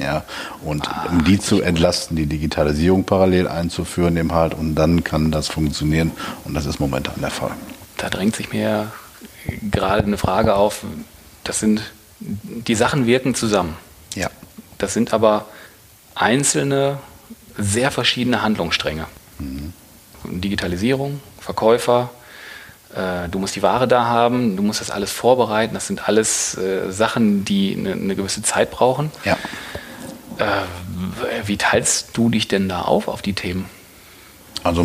Ja, 0.00 0.24
und 0.64 0.88
ah, 0.88 1.08
um 1.10 1.24
die 1.24 1.38
zu 1.38 1.60
entlasten, 1.60 2.16
die 2.16 2.26
Digitalisierung 2.26 3.04
parallel 3.04 3.48
einzuführen, 3.48 4.16
eben 4.16 4.32
halt, 4.32 4.54
und 4.54 4.74
dann 4.74 5.04
kann 5.04 5.30
das 5.30 5.48
funktionieren. 5.48 6.12
Und 6.44 6.54
das 6.54 6.64
ist 6.64 6.80
momentan 6.80 7.20
der 7.20 7.30
Fall. 7.30 7.50
Da 7.98 8.08
drängt 8.08 8.34
sich 8.34 8.50
mir 8.52 8.90
gerade 9.70 10.04
eine 10.04 10.16
Frage 10.16 10.54
auf. 10.54 10.84
Das 11.44 11.60
sind, 11.60 11.82
die 12.18 12.74
Sachen 12.74 13.06
wirken 13.06 13.34
zusammen. 13.34 13.76
Ja. 14.14 14.30
Das 14.78 14.94
sind 14.94 15.12
aber 15.12 15.46
einzelne, 16.14 16.98
sehr 17.58 17.90
verschiedene 17.90 18.40
Handlungsstränge. 18.40 19.06
Mhm. 19.38 19.74
Digitalisierung, 20.24 21.20
Verkäufer, 21.40 22.10
äh, 22.94 23.28
du 23.28 23.38
musst 23.38 23.54
die 23.54 23.62
Ware 23.62 23.86
da 23.86 24.04
haben, 24.06 24.56
du 24.56 24.62
musst 24.62 24.80
das 24.80 24.90
alles 24.90 25.12
vorbereiten. 25.12 25.74
Das 25.74 25.86
sind 25.86 26.08
alles 26.08 26.56
äh, 26.56 26.90
Sachen, 26.90 27.44
die 27.44 27.76
eine, 27.76 27.92
eine 27.92 28.16
gewisse 28.16 28.42
Zeit 28.42 28.70
brauchen. 28.70 29.10
Ja. 29.24 29.36
Äh, 30.40 31.46
wie 31.46 31.56
teilst 31.56 32.16
du 32.16 32.28
dich 32.28 32.48
denn 32.48 32.68
da 32.68 32.82
auf, 32.82 33.08
auf 33.08 33.22
die 33.22 33.34
Themen? 33.34 33.66
Also 34.62 34.84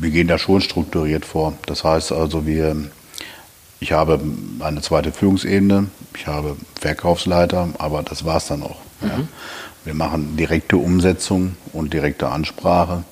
wir 0.00 0.10
gehen 0.10 0.28
da 0.28 0.38
schon 0.38 0.60
strukturiert 0.60 1.24
vor. 1.24 1.54
Das 1.66 1.84
heißt 1.84 2.12
also, 2.12 2.46
wir, 2.46 2.76
ich 3.80 3.92
habe 3.92 4.20
eine 4.60 4.80
zweite 4.80 5.12
Führungsebene, 5.12 5.88
ich 6.14 6.26
habe 6.26 6.56
Verkaufsleiter, 6.80 7.68
aber 7.78 8.02
das 8.02 8.24
war 8.24 8.36
es 8.36 8.46
dann 8.46 8.62
auch. 8.62 8.78
Mhm. 9.00 9.08
Ja. 9.08 9.18
Wir 9.84 9.94
machen 9.94 10.36
direkte 10.36 10.76
Umsetzung 10.76 11.56
und 11.72 11.92
direkte 11.94 12.28
Ansprache 12.28 13.04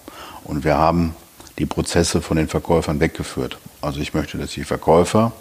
und 0.44 0.65
wir 0.65 0.77
haben 0.77 1.15
die 1.59 1.67
Prozesse 1.67 2.21
von 2.21 2.37
den 2.37 2.49
Verkäufern 2.49 3.00
weggeführt. 3.00 3.59
Also 3.81 4.00
ich 4.00 4.15
möchte, 4.15 4.37
dass 4.37 4.50
die 4.50 4.65
Verkäufer 4.65 5.33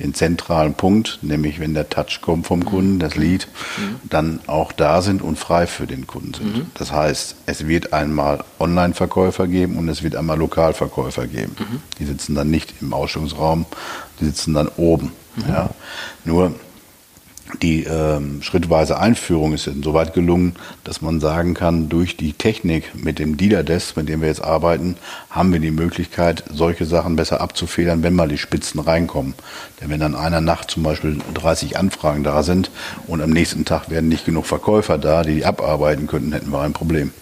den 0.00 0.14
zentralen 0.14 0.74
Punkt, 0.74 1.18
nämlich 1.22 1.60
wenn 1.60 1.74
der 1.74 1.88
Touch 1.88 2.20
kommt 2.20 2.46
vom 2.46 2.64
Kunden, 2.64 2.98
das 2.98 3.16
Lied, 3.16 3.48
mhm. 3.78 3.96
dann 4.08 4.40
auch 4.46 4.72
da 4.72 5.02
sind 5.02 5.22
und 5.22 5.38
frei 5.38 5.66
für 5.66 5.86
den 5.86 6.06
Kunden 6.06 6.34
sind. 6.34 6.56
Mhm. 6.56 6.66
Das 6.74 6.92
heißt, 6.92 7.36
es 7.46 7.66
wird 7.66 7.92
einmal 7.92 8.44
Online-Verkäufer 8.58 9.46
geben 9.46 9.76
und 9.76 9.88
es 9.88 10.02
wird 10.02 10.16
einmal 10.16 10.38
Lokalverkäufer 10.38 11.26
geben. 11.26 11.54
Mhm. 11.58 11.82
Die 11.98 12.06
sitzen 12.06 12.34
dann 12.34 12.50
nicht 12.50 12.74
im 12.80 12.92
Ausstellungsraum, 12.92 13.66
die 14.20 14.24
sitzen 14.24 14.54
dann 14.54 14.68
oben. 14.76 15.12
Ja. 15.48 15.70
Nur 16.24 16.54
die 17.62 17.84
ähm, 17.84 18.42
schrittweise 18.42 18.98
Einführung 18.98 19.52
ist 19.54 19.66
insoweit 19.66 20.14
gelungen, 20.14 20.54
dass 20.84 21.02
man 21.02 21.20
sagen 21.20 21.54
kann, 21.54 21.88
durch 21.88 22.16
die 22.16 22.32
Technik 22.32 22.94
mit 22.94 23.18
dem 23.18 23.36
Dealer-Desk, 23.36 23.96
mit 23.96 24.08
dem 24.08 24.20
wir 24.20 24.28
jetzt 24.28 24.44
arbeiten, 24.44 24.96
haben 25.30 25.52
wir 25.52 25.60
die 25.60 25.70
Möglichkeit, 25.70 26.44
solche 26.52 26.86
Sachen 26.86 27.16
besser 27.16 27.40
abzufedern, 27.40 28.02
wenn 28.02 28.14
mal 28.14 28.28
die 28.28 28.38
Spitzen 28.38 28.80
reinkommen. 28.80 29.34
Denn 29.80 29.90
wenn 29.90 30.00
dann 30.00 30.14
einer 30.14 30.40
Nacht 30.40 30.70
zum 30.70 30.82
Beispiel 30.82 31.18
30 31.34 31.76
Anfragen 31.76 32.22
da 32.22 32.42
sind 32.42 32.70
und 33.06 33.20
am 33.20 33.30
nächsten 33.30 33.64
Tag 33.64 33.90
werden 33.90 34.08
nicht 34.08 34.24
genug 34.24 34.46
Verkäufer 34.46 34.98
da, 34.98 35.22
die 35.22 35.40
die 35.40 35.44
abarbeiten 35.46 36.06
könnten, 36.06 36.32
hätten 36.32 36.50
wir 36.50 36.60
ein 36.60 36.72
Problem. 36.72 37.12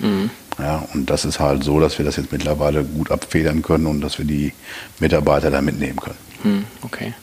Mhm. 0.00 0.30
Ja, 0.58 0.84
und 0.92 1.08
das 1.08 1.24
ist 1.24 1.38
halt 1.38 1.62
so, 1.62 1.78
dass 1.78 1.98
wir 1.98 2.04
das 2.04 2.16
jetzt 2.16 2.32
mittlerweile 2.32 2.82
gut 2.82 3.12
abfedern 3.12 3.62
können 3.62 3.86
und 3.86 4.00
dass 4.00 4.18
wir 4.18 4.24
die 4.24 4.52
Mitarbeiter 4.98 5.50
da 5.50 5.62
mitnehmen 5.62 5.98
können. 6.00 6.18
Mhm, 6.42 6.64
okay 6.82 7.14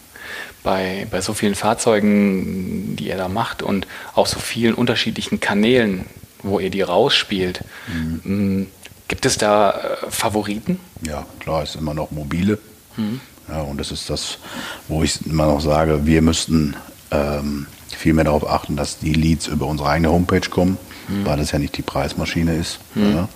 bei, 0.65 1.07
bei 1.09 1.21
so 1.21 1.33
vielen 1.33 1.55
Fahrzeugen, 1.55 2.97
die 2.97 3.07
ihr 3.07 3.15
da 3.17 3.29
macht 3.29 3.61
und 3.61 3.87
auch 4.15 4.27
so 4.27 4.39
vielen 4.39 4.73
unterschiedlichen 4.73 5.39
Kanälen, 5.39 6.05
wo 6.43 6.59
ihr 6.59 6.69
die 6.69 6.81
rausspielt. 6.81 7.63
Mhm. 7.87 8.21
Mm, 8.23 8.67
gibt 9.07 9.25
es 9.25 9.37
da 9.37 9.71
äh, 9.71 10.09
Favoriten? 10.09 10.79
Ja, 11.07 11.25
klar, 11.39 11.63
es 11.63 11.69
ist 11.69 11.75
immer 11.75 11.93
noch 11.93 12.11
mobile. 12.11 12.57
Mhm. 12.97 13.21
Ja, 13.47 13.61
und 13.61 13.79
das 13.79 13.91
ist 13.91 14.09
das, 14.09 14.39
wo 14.87 15.03
ich 15.03 15.25
immer 15.25 15.45
noch 15.45 15.61
sage, 15.61 16.05
wir 16.05 16.21
müssten 16.23 16.75
ähm, 17.11 17.67
viel 17.95 18.13
mehr 18.13 18.25
darauf 18.25 18.49
achten, 18.49 18.75
dass 18.75 18.97
die 18.97 19.13
Leads 19.13 19.47
über 19.47 19.67
unsere 19.67 19.89
eigene 19.89 20.11
Homepage 20.11 20.49
kommen, 20.49 20.77
mhm. 21.07 21.25
weil 21.25 21.37
das 21.37 21.51
ja 21.51 21.59
nicht 21.59 21.77
die 21.77 21.83
Preismaschine 21.83 22.55
ist. 22.55 22.79
Mhm. 22.95 23.15
Ja. 23.15 23.29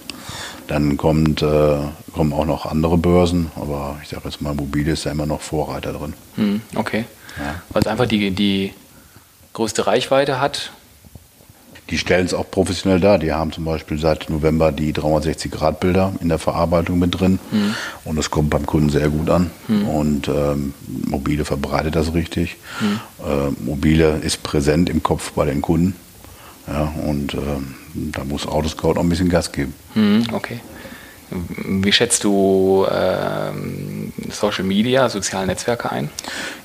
Dann 0.68 0.98
kommt, 0.98 1.44
äh, 1.44 1.78
kommen 2.14 2.34
auch 2.34 2.46
noch 2.46 2.66
andere 2.66 2.98
Börsen, 2.98 3.52
aber 3.56 3.98
ich 4.02 4.10
sage 4.10 4.24
jetzt 4.26 4.42
mal, 4.42 4.54
mobile 4.54 4.92
ist 4.92 5.04
ja 5.04 5.12
immer 5.12 5.26
noch 5.26 5.42
Vorreiter 5.42 5.94
drin. 5.94 6.14
Mhm, 6.36 6.62
okay. 6.76 7.06
Ja. 7.38 7.62
Weil 7.70 7.82
es 7.82 7.88
einfach 7.88 8.08
die, 8.08 8.32
die 8.32 8.74
größte 9.54 9.88
Reichweite 9.88 10.40
hat. 10.40 10.72
Die 11.90 11.98
stellen 11.98 12.26
es 12.26 12.36
auch 12.36 12.50
professionell 12.50 13.00
dar. 13.00 13.18
Die 13.18 13.34
haben 13.34 13.52
zum 13.52 13.66
Beispiel 13.66 13.98
seit 13.98 14.30
November 14.30 14.72
die 14.72 14.94
360-Grad-Bilder 14.94 16.14
in 16.22 16.30
der 16.30 16.38
Verarbeitung 16.38 17.00
mit 17.00 17.20
drin. 17.20 17.40
Mhm. 17.52 17.76
Und 18.06 18.16
das 18.16 18.30
kommt 18.30 18.52
beim 18.52 18.66
Kunden 18.66 18.90
sehr 18.90 19.10
gut 19.10 19.30
an. 19.30 19.50
Mhm. 19.68 19.88
Und 19.88 20.28
ähm, 20.28 20.74
Mobile 21.08 21.46
verbreitet 21.46 21.96
das 21.96 22.14
richtig. 22.14 22.58
Mhm. 22.80 23.00
Äh, 23.26 23.64
Mobile 23.64 24.20
ist 24.22 24.44
präsent 24.44 24.90
im 24.90 25.02
Kopf 25.02 25.32
bei 25.32 25.46
den 25.46 25.62
Kunden. 25.62 25.96
Ja, 26.68 26.94
und 27.08 27.34
ähm, 27.34 27.76
da 27.94 28.24
muss 28.24 28.46
Autoscout 28.46 28.92
auch 28.92 29.00
ein 29.00 29.10
bisschen 29.10 29.30
Gas 29.30 29.52
geben. 29.52 29.74
Mhm, 29.96 30.28
okay. 30.34 30.60
Wie 31.32 31.92
schätzt 31.92 32.24
du 32.24 32.86
äh, 32.90 33.52
Social 34.32 34.64
Media, 34.64 35.10
soziale 35.10 35.48
Netzwerke 35.48 35.92
ein? 35.92 36.10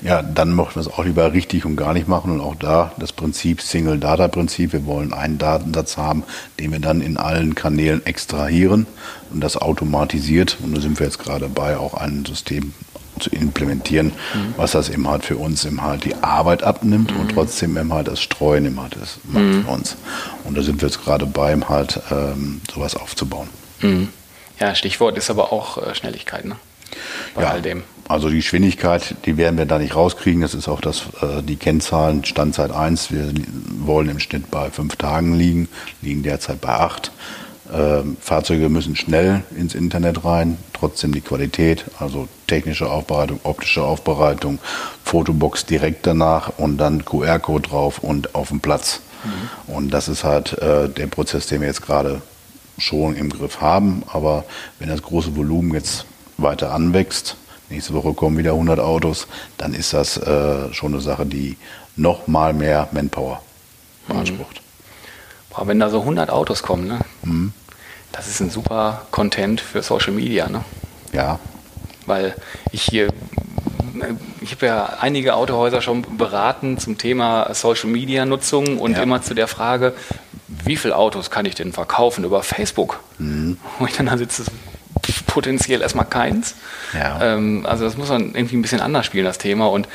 Ja, 0.01 0.21
dann 0.21 0.53
möchten 0.53 0.75
wir 0.75 0.81
es 0.81 0.87
auch 0.87 1.03
lieber 1.05 1.33
richtig 1.33 1.65
und 1.65 1.75
gar 1.75 1.93
nicht 1.93 2.07
machen 2.07 2.31
und 2.31 2.41
auch 2.41 2.55
da 2.55 2.91
das 2.97 3.13
Prinzip 3.13 3.61
Single 3.61 3.99
Data 3.99 4.27
Prinzip. 4.27 4.73
Wir 4.73 4.85
wollen 4.85 5.13
einen 5.13 5.37
Datensatz 5.37 5.97
haben, 5.97 6.23
den 6.59 6.71
wir 6.71 6.79
dann 6.79 7.01
in 7.01 7.17
allen 7.17 7.55
Kanälen 7.55 8.05
extrahieren 8.05 8.87
und 9.31 9.41
das 9.41 9.57
automatisiert. 9.57 10.57
Und 10.63 10.75
da 10.75 10.81
sind 10.81 10.99
wir 10.99 11.05
jetzt 11.05 11.19
gerade 11.19 11.41
dabei, 11.41 11.77
auch 11.77 11.93
ein 11.93 12.25
System 12.25 12.73
zu 13.19 13.29
implementieren, 13.29 14.07
mhm. 14.07 14.53
was 14.57 14.71
das 14.71 14.89
eben 14.89 15.07
halt 15.07 15.23
für 15.23 15.37
uns 15.37 15.65
eben 15.65 15.81
halt 15.81 16.05
die 16.05 16.15
Arbeit 16.15 16.63
abnimmt 16.63 17.13
mhm. 17.13 17.21
und 17.21 17.31
trotzdem 17.31 17.77
eben 17.77 17.93
halt 17.93 18.07
das 18.07 18.21
Streuen 18.21 18.65
eben 18.65 18.81
halt 18.81 18.97
das 18.99 19.19
macht 19.23 19.43
mhm. 19.43 19.63
für 19.63 19.71
uns. 19.71 19.95
Und 20.43 20.57
da 20.57 20.61
sind 20.61 20.81
wir 20.81 20.89
jetzt 20.89 21.03
gerade 21.03 21.25
bei, 21.25 21.53
eben 21.53 21.69
halt 21.69 22.01
ähm, 22.11 22.61
sowas 22.73 22.95
aufzubauen. 22.95 23.47
Ja, 24.59 24.75
Stichwort 24.75 25.17
ist 25.17 25.29
aber 25.29 25.51
auch 25.51 25.77
äh, 25.77 25.95
Schnelligkeit, 25.95 26.45
ne? 26.45 26.55
Bei 27.33 27.43
ja, 27.43 27.49
all 27.49 27.61
dem. 27.61 27.83
Also 28.07 28.29
die 28.29 28.37
Geschwindigkeit, 28.37 29.15
die 29.25 29.37
werden 29.37 29.57
wir 29.57 29.65
da 29.65 29.79
nicht 29.79 29.95
rauskriegen. 29.95 30.41
Das 30.41 30.53
ist 30.53 30.67
auch 30.67 30.79
das, 30.79 31.03
äh, 31.21 31.41
die 31.41 31.55
Kennzahlen, 31.55 32.23
Standzeit 32.23 32.71
1. 32.71 33.11
Wir 33.11 33.33
wollen 33.79 34.09
im 34.09 34.19
Schnitt 34.19 34.51
bei 34.51 34.69
fünf 34.69 34.95
Tagen 34.95 35.33
liegen, 35.33 35.67
liegen 36.01 36.23
derzeit 36.23 36.61
bei 36.61 36.69
acht. 36.69 37.11
Ähm, 37.73 38.15
Fahrzeuge 38.21 38.69
müssen 38.69 38.95
schnell 38.95 39.41
ins 39.57 39.73
Internet 39.73 40.23
rein, 40.23 40.59
trotzdem 40.73 41.13
die 41.13 41.21
Qualität, 41.21 41.85
also 41.99 42.27
technische 42.45 42.89
Aufbereitung, 42.89 43.39
optische 43.43 43.83
Aufbereitung, 43.83 44.59
Fotobox 45.03 45.65
direkt 45.65 46.05
danach 46.05 46.51
und 46.57 46.77
dann 46.77 47.03
QR-Code 47.03 47.67
drauf 47.67 47.99
und 47.99 48.35
auf 48.35 48.49
dem 48.49 48.59
Platz. 48.59 49.01
Mhm. 49.23 49.73
Und 49.73 49.89
das 49.91 50.07
ist 50.07 50.23
halt 50.23 50.53
äh, 50.59 50.89
der 50.89 51.07
Prozess, 51.07 51.47
den 51.47 51.61
wir 51.61 51.67
jetzt 51.67 51.81
gerade 51.81 52.21
schon 52.77 53.15
im 53.15 53.29
Griff 53.29 53.61
haben. 53.61 54.03
Aber 54.07 54.45
wenn 54.79 54.89
das 54.89 55.01
große 55.01 55.35
Volumen 55.35 55.73
jetzt 55.73 56.05
weiter 56.37 56.73
anwächst, 56.73 57.37
nächste 57.69 57.93
Woche 57.93 58.13
kommen 58.13 58.37
wieder 58.37 58.51
100 58.51 58.79
Autos, 58.79 59.27
dann 59.57 59.73
ist 59.73 59.93
das 59.93 60.17
äh, 60.17 60.73
schon 60.73 60.93
eine 60.93 61.01
Sache, 61.01 61.25
die 61.25 61.57
noch 61.95 62.27
mal 62.27 62.53
mehr 62.53 62.87
Manpower 62.91 63.41
beansprucht. 64.07 64.61
Mhm. 65.57 65.67
wenn 65.67 65.79
da 65.79 65.89
so 65.89 66.01
100 66.01 66.29
Autos 66.29 66.61
kommen, 66.61 66.87
ne? 66.87 66.99
Mhm. 67.23 67.53
das 68.11 68.27
ist 68.27 68.41
ein 68.41 68.49
super 68.49 69.05
Content 69.11 69.61
für 69.61 69.81
Social 69.81 70.11
Media. 70.11 70.49
Ne? 70.49 70.63
Ja. 71.13 71.39
Weil 72.05 72.35
ich 72.71 72.83
hier 72.83 73.09
ich 74.41 74.51
habe 74.51 74.65
ja 74.65 74.85
einige 74.99 75.35
Autohäuser 75.35 75.81
schon 75.81 76.17
beraten 76.17 76.77
zum 76.77 76.97
Thema 76.97 77.53
Social 77.53 77.89
Media 77.89 78.25
Nutzung 78.25 78.77
und 78.79 78.93
ja. 78.97 79.03
immer 79.03 79.21
zu 79.21 79.33
der 79.33 79.47
Frage, 79.47 79.93
wie 80.65 80.75
viele 80.75 80.95
Autos 80.95 81.29
kann 81.29 81.45
ich 81.45 81.55
denn 81.55 81.73
verkaufen 81.73 82.23
über 82.23 82.43
Facebook? 82.43 82.99
Mhm. 83.17 83.57
Wo 83.79 83.85
ich 83.85 83.95
dann 83.95 84.07
da 84.07 84.17
sitze, 84.17 84.43
potenziell 85.27 85.81
erstmal 85.81 86.05
keins. 86.05 86.55
Ja. 86.93 87.21
Ähm, 87.21 87.65
also 87.65 87.85
das 87.85 87.97
muss 87.97 88.09
man 88.09 88.33
irgendwie 88.35 88.57
ein 88.57 88.61
bisschen 88.61 88.81
anders 88.81 89.05
spielen, 89.05 89.25
das 89.25 89.37
Thema. 89.37 89.67
Und 89.67 89.87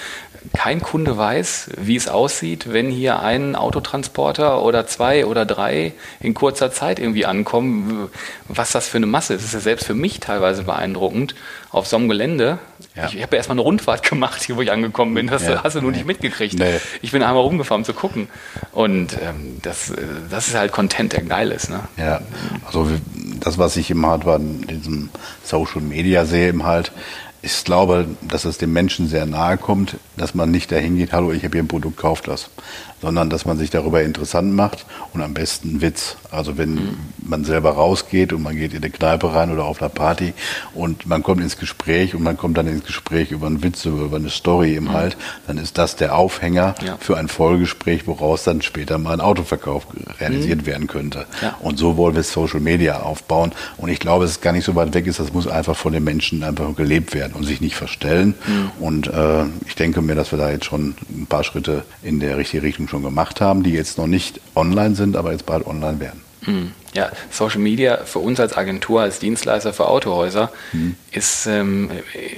kein 0.55 0.81
Kunde 0.81 1.17
weiß, 1.17 1.71
wie 1.77 1.97
es 1.97 2.09
aussieht, 2.09 2.73
wenn 2.73 2.91
hier 2.91 3.21
ein 3.21 3.57
Autotransporter 3.57 4.63
oder 4.63 4.87
zwei 4.87 5.27
oder 5.27 5.45
drei 5.45 5.93
in 6.21 6.33
kurzer 6.35 6.73
Zeit 6.73 6.99
irgendwie 6.99 7.27
ankommen, 7.27 8.09
was 8.49 8.73
das 8.73 8.89
für 8.89 8.97
eine 8.97 9.07
Masse 9.07 9.35
ist. 9.35 9.41
Das 9.41 9.49
ist 9.49 9.55
ja 9.55 9.61
selbst 9.61 9.87
für 9.87 9.95
mich 9.95 10.21
teilweise 10.21 10.65
beeindruckend. 10.65 11.35
Auf 11.71 11.87
so 11.87 11.97
einem 11.97 12.09
Gelände, 12.09 12.59
ja. 12.97 13.05
ich 13.07 13.23
habe 13.23 13.37
ja 13.37 13.37
erstmal 13.37 13.55
eine 13.55 13.61
Rundfahrt 13.61 14.03
gemacht, 14.11 14.43
hier 14.43 14.57
wo 14.57 14.63
ich 14.63 14.73
angekommen 14.73 15.15
bin, 15.15 15.29
das 15.29 15.47
ja. 15.47 15.63
hast 15.63 15.77
du 15.77 15.81
nur 15.81 15.93
nee. 15.93 15.99
nicht 15.99 16.07
mitgekriegt. 16.07 16.59
Nee. 16.59 16.81
Ich 17.01 17.13
bin 17.13 17.23
einmal 17.23 17.43
rumgefahren, 17.43 17.83
um 17.83 17.85
zu 17.85 17.95
gucken. 17.95 18.29
Und 18.73 19.13
ähm, 19.23 19.59
das, 19.63 19.93
das 20.31 20.49
ist 20.49 20.57
halt 20.57 20.73
Content, 20.73 21.13
der 21.13 21.23
geil 21.23 21.53
ist. 21.53 21.71
Ne? 21.71 21.81
Ja, 21.97 22.21
also 22.67 22.89
das, 23.39 23.59
was 23.59 23.77
ich 23.77 23.91
im 23.91 24.05
halt 24.05 24.25
in 24.25 24.63
diesem 24.67 25.11
Social 25.45 25.81
Media 25.81 26.25
sehe, 26.25 26.49
im 26.49 26.65
halt, 26.65 26.93
ich 27.43 27.65
glaube, 27.65 28.07
dass 28.23 28.45
es 28.45 28.59
dem 28.59 28.73
Menschen 28.73 29.09
sehr 29.09 29.27
nahe 29.27 29.57
kommt, 29.57 29.97
dass 30.17 30.35
man 30.35 30.51
nicht 30.51 30.71
dahin 30.73 30.97
geht, 30.97 31.13
hallo, 31.13 31.33
ich 31.33 31.45
habe 31.45 31.53
hier 31.53 31.63
ein 31.63 31.69
Produkt, 31.69 31.97
kauft 31.97 32.29
das 32.29 32.51
sondern 33.01 33.31
dass 33.31 33.47
man 33.47 33.59
sich 33.59 33.71
darüber 33.71 34.03
interessant 34.03 34.55
macht 34.55 34.85
und 35.13 35.23
am 35.23 35.35
besten 35.35 35.81
Witz. 35.81 36.17
Also 36.31 36.59
wenn 36.59 36.75
mhm. 36.75 36.97
man 37.23 37.45
selber 37.45 37.71
rausgeht 37.71 38.33
und 38.33 38.43
man 38.43 38.57
geht 38.57 38.73
in 38.73 38.83
eine 38.83 38.91
Kneipe 38.91 39.33
rein 39.33 39.51
oder 39.53 39.65
auf 39.65 39.81
einer 39.81 39.89
Party 39.89 40.33
und 40.75 41.07
man 41.07 41.23
kommt 41.23 41.41
ins 41.41 41.59
Gespräch 41.59 42.15
und 42.15 42.23
man 42.23 42.37
kommt 42.37 42.59
dann 42.59 42.67
ins 42.67 42.85
Gespräch 42.85 43.31
über 43.31 43.47
einen 43.47 43.63
Witz, 43.63 43.85
über 43.85 44.17
eine 44.17 44.31
Story 44.31 44.77
im 44.77 44.85
mhm. 44.85 44.93
Halt, 44.93 45.17
dann 45.47 45.59
ist 45.59 45.79
das 45.79 45.97
der 45.97 46.17
Aufhänger 46.17 46.75
ja. 46.85 46.97
für 47.01 47.17
ein 47.17 47.29
Folgegespräch, 47.29 48.07
woraus 48.07 48.45
dann 48.45 48.63
später 48.63 48.99
mal 48.99 49.15
ein 49.15 49.21
Autoverkauf 49.21 49.87
realisiert 50.19 50.63
mhm. 50.63 50.67
werden 50.67 50.87
könnte. 50.87 51.27
Ja. 51.41 51.57
Und 51.61 51.79
so 51.79 51.97
wollen 51.97 52.15
wir 52.15 52.23
Social 52.23 52.61
Media 52.61 53.01
aufbauen. 53.01 53.53
Und 53.77 53.89
ich 53.89 54.01
glaube, 54.01 54.25
es 54.25 54.33
ist 54.33 54.43
gar 54.43 54.53
nicht 54.53 54.65
so 54.65 54.75
weit 54.75 54.95
weg 54.95 55.07
ist, 55.07 55.21
das 55.21 55.33
muss 55.33 55.47
einfach 55.47 55.77
von 55.77 55.93
den 55.93 56.05
Menschen 56.05 56.43
einfach 56.43 56.75
gelebt 56.77 57.15
werden 57.15 57.33
und 57.35 57.45
sich 57.45 57.61
nicht 57.61 57.77
verstellen. 57.77 58.35
Mhm. 58.47 58.85
Und 58.85 59.07
äh, 59.07 59.45
ich 59.67 59.75
denke 59.75 60.03
mir, 60.03 60.15
dass 60.15 60.33
wir 60.33 60.39
da 60.39 60.51
jetzt 60.51 60.67
schon 60.67 60.95
ein 61.11 61.27
paar 61.27 61.45
Schritte 61.45 61.85
in 62.03 62.21
der 62.21 62.37
richtige 62.37 62.63
Richtung 62.63 62.89
schon 62.91 63.03
gemacht 63.03 63.41
haben, 63.41 63.63
die 63.63 63.71
jetzt 63.71 63.97
noch 63.97 64.07
nicht 64.07 64.41
online 64.55 64.95
sind, 64.95 65.17
aber 65.17 65.33
jetzt 65.33 65.47
bald 65.47 65.67
online 65.67 66.01
werden. 66.01 66.21
Hm. 66.43 66.73
Ja, 66.93 67.11
Social 67.31 67.61
Media 67.61 67.99
für 68.05 68.19
uns 68.19 68.41
als 68.41 68.57
Agentur, 68.57 69.03
als 69.03 69.19
Dienstleister 69.19 69.73
für 69.73 69.87
Autohäuser 69.87 70.51
hm. 70.73 70.97
ist 71.13 71.47
ähm, 71.47 71.91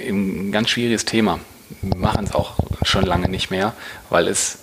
ein 0.08 0.52
ganz 0.52 0.70
schwieriges 0.70 1.04
Thema. 1.04 1.40
Wir 1.80 1.96
machen 1.96 2.26
es 2.26 2.34
auch 2.34 2.54
schon 2.82 3.04
lange 3.04 3.28
nicht 3.28 3.50
mehr, 3.50 3.72
weil 4.10 4.28
es, 4.28 4.58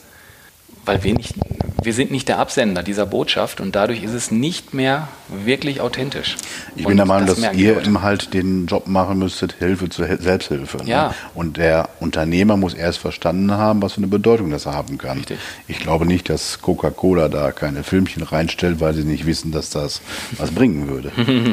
weil 0.89 1.03
wir 1.03 1.13
nicht, 1.13 1.36
wir 1.84 1.93
sind 1.93 2.10
nicht 2.10 2.27
der 2.29 2.39
Absender 2.39 2.81
dieser 2.81 3.05
Botschaft 3.05 3.62
und 3.62 3.75
dadurch 3.75 4.01
ist 4.01 4.13
es 4.13 4.31
nicht 4.31 4.74
mehr 4.74 5.08
wirklich 5.27 5.81
authentisch. 5.81 6.36
Ich 6.75 6.88
bin 6.88 6.98
der 6.98 7.05
Meinung, 7.05 7.27
das 7.27 7.39
dass 7.39 7.55
ihr 7.55 7.79
im 7.84 8.01
halt 8.01 8.34
den 8.34 8.65
Job 8.65 8.88
machen 8.88 9.19
müsstet, 9.19 9.53
Hilfe 9.60 9.89
zur 9.89 10.08
Selbsthilfe. 10.17 10.77
Ne? 10.77 10.89
Ja. 10.89 11.13
Und 11.36 11.58
der 11.58 11.89
Unternehmer 12.00 12.58
muss 12.58 12.74
erst 12.74 12.98
verstanden 12.98 13.51
haben, 13.51 13.84
was 13.84 13.93
für 13.93 13.98
eine 14.00 14.08
Bedeutung 14.08 14.50
das 14.50 14.65
haben 14.65 14.98
kann. 14.98 15.19
Richtig. 15.19 15.38
Ich 15.67 15.77
glaube 15.77 16.08
nicht, 16.08 16.27
dass 16.27 16.60
Coca-Cola 16.60 17.29
da 17.29 17.51
keine 17.51 17.84
Filmchen 17.84 18.24
reinstellt, 18.24 18.79
weil 18.79 18.96
sie 18.96 19.03
nicht 19.03 19.27
wissen, 19.27 19.51
dass 19.51 19.69
das 19.69 20.01
was 20.39 20.50
bringen 20.50 20.88
würde. 20.88 21.12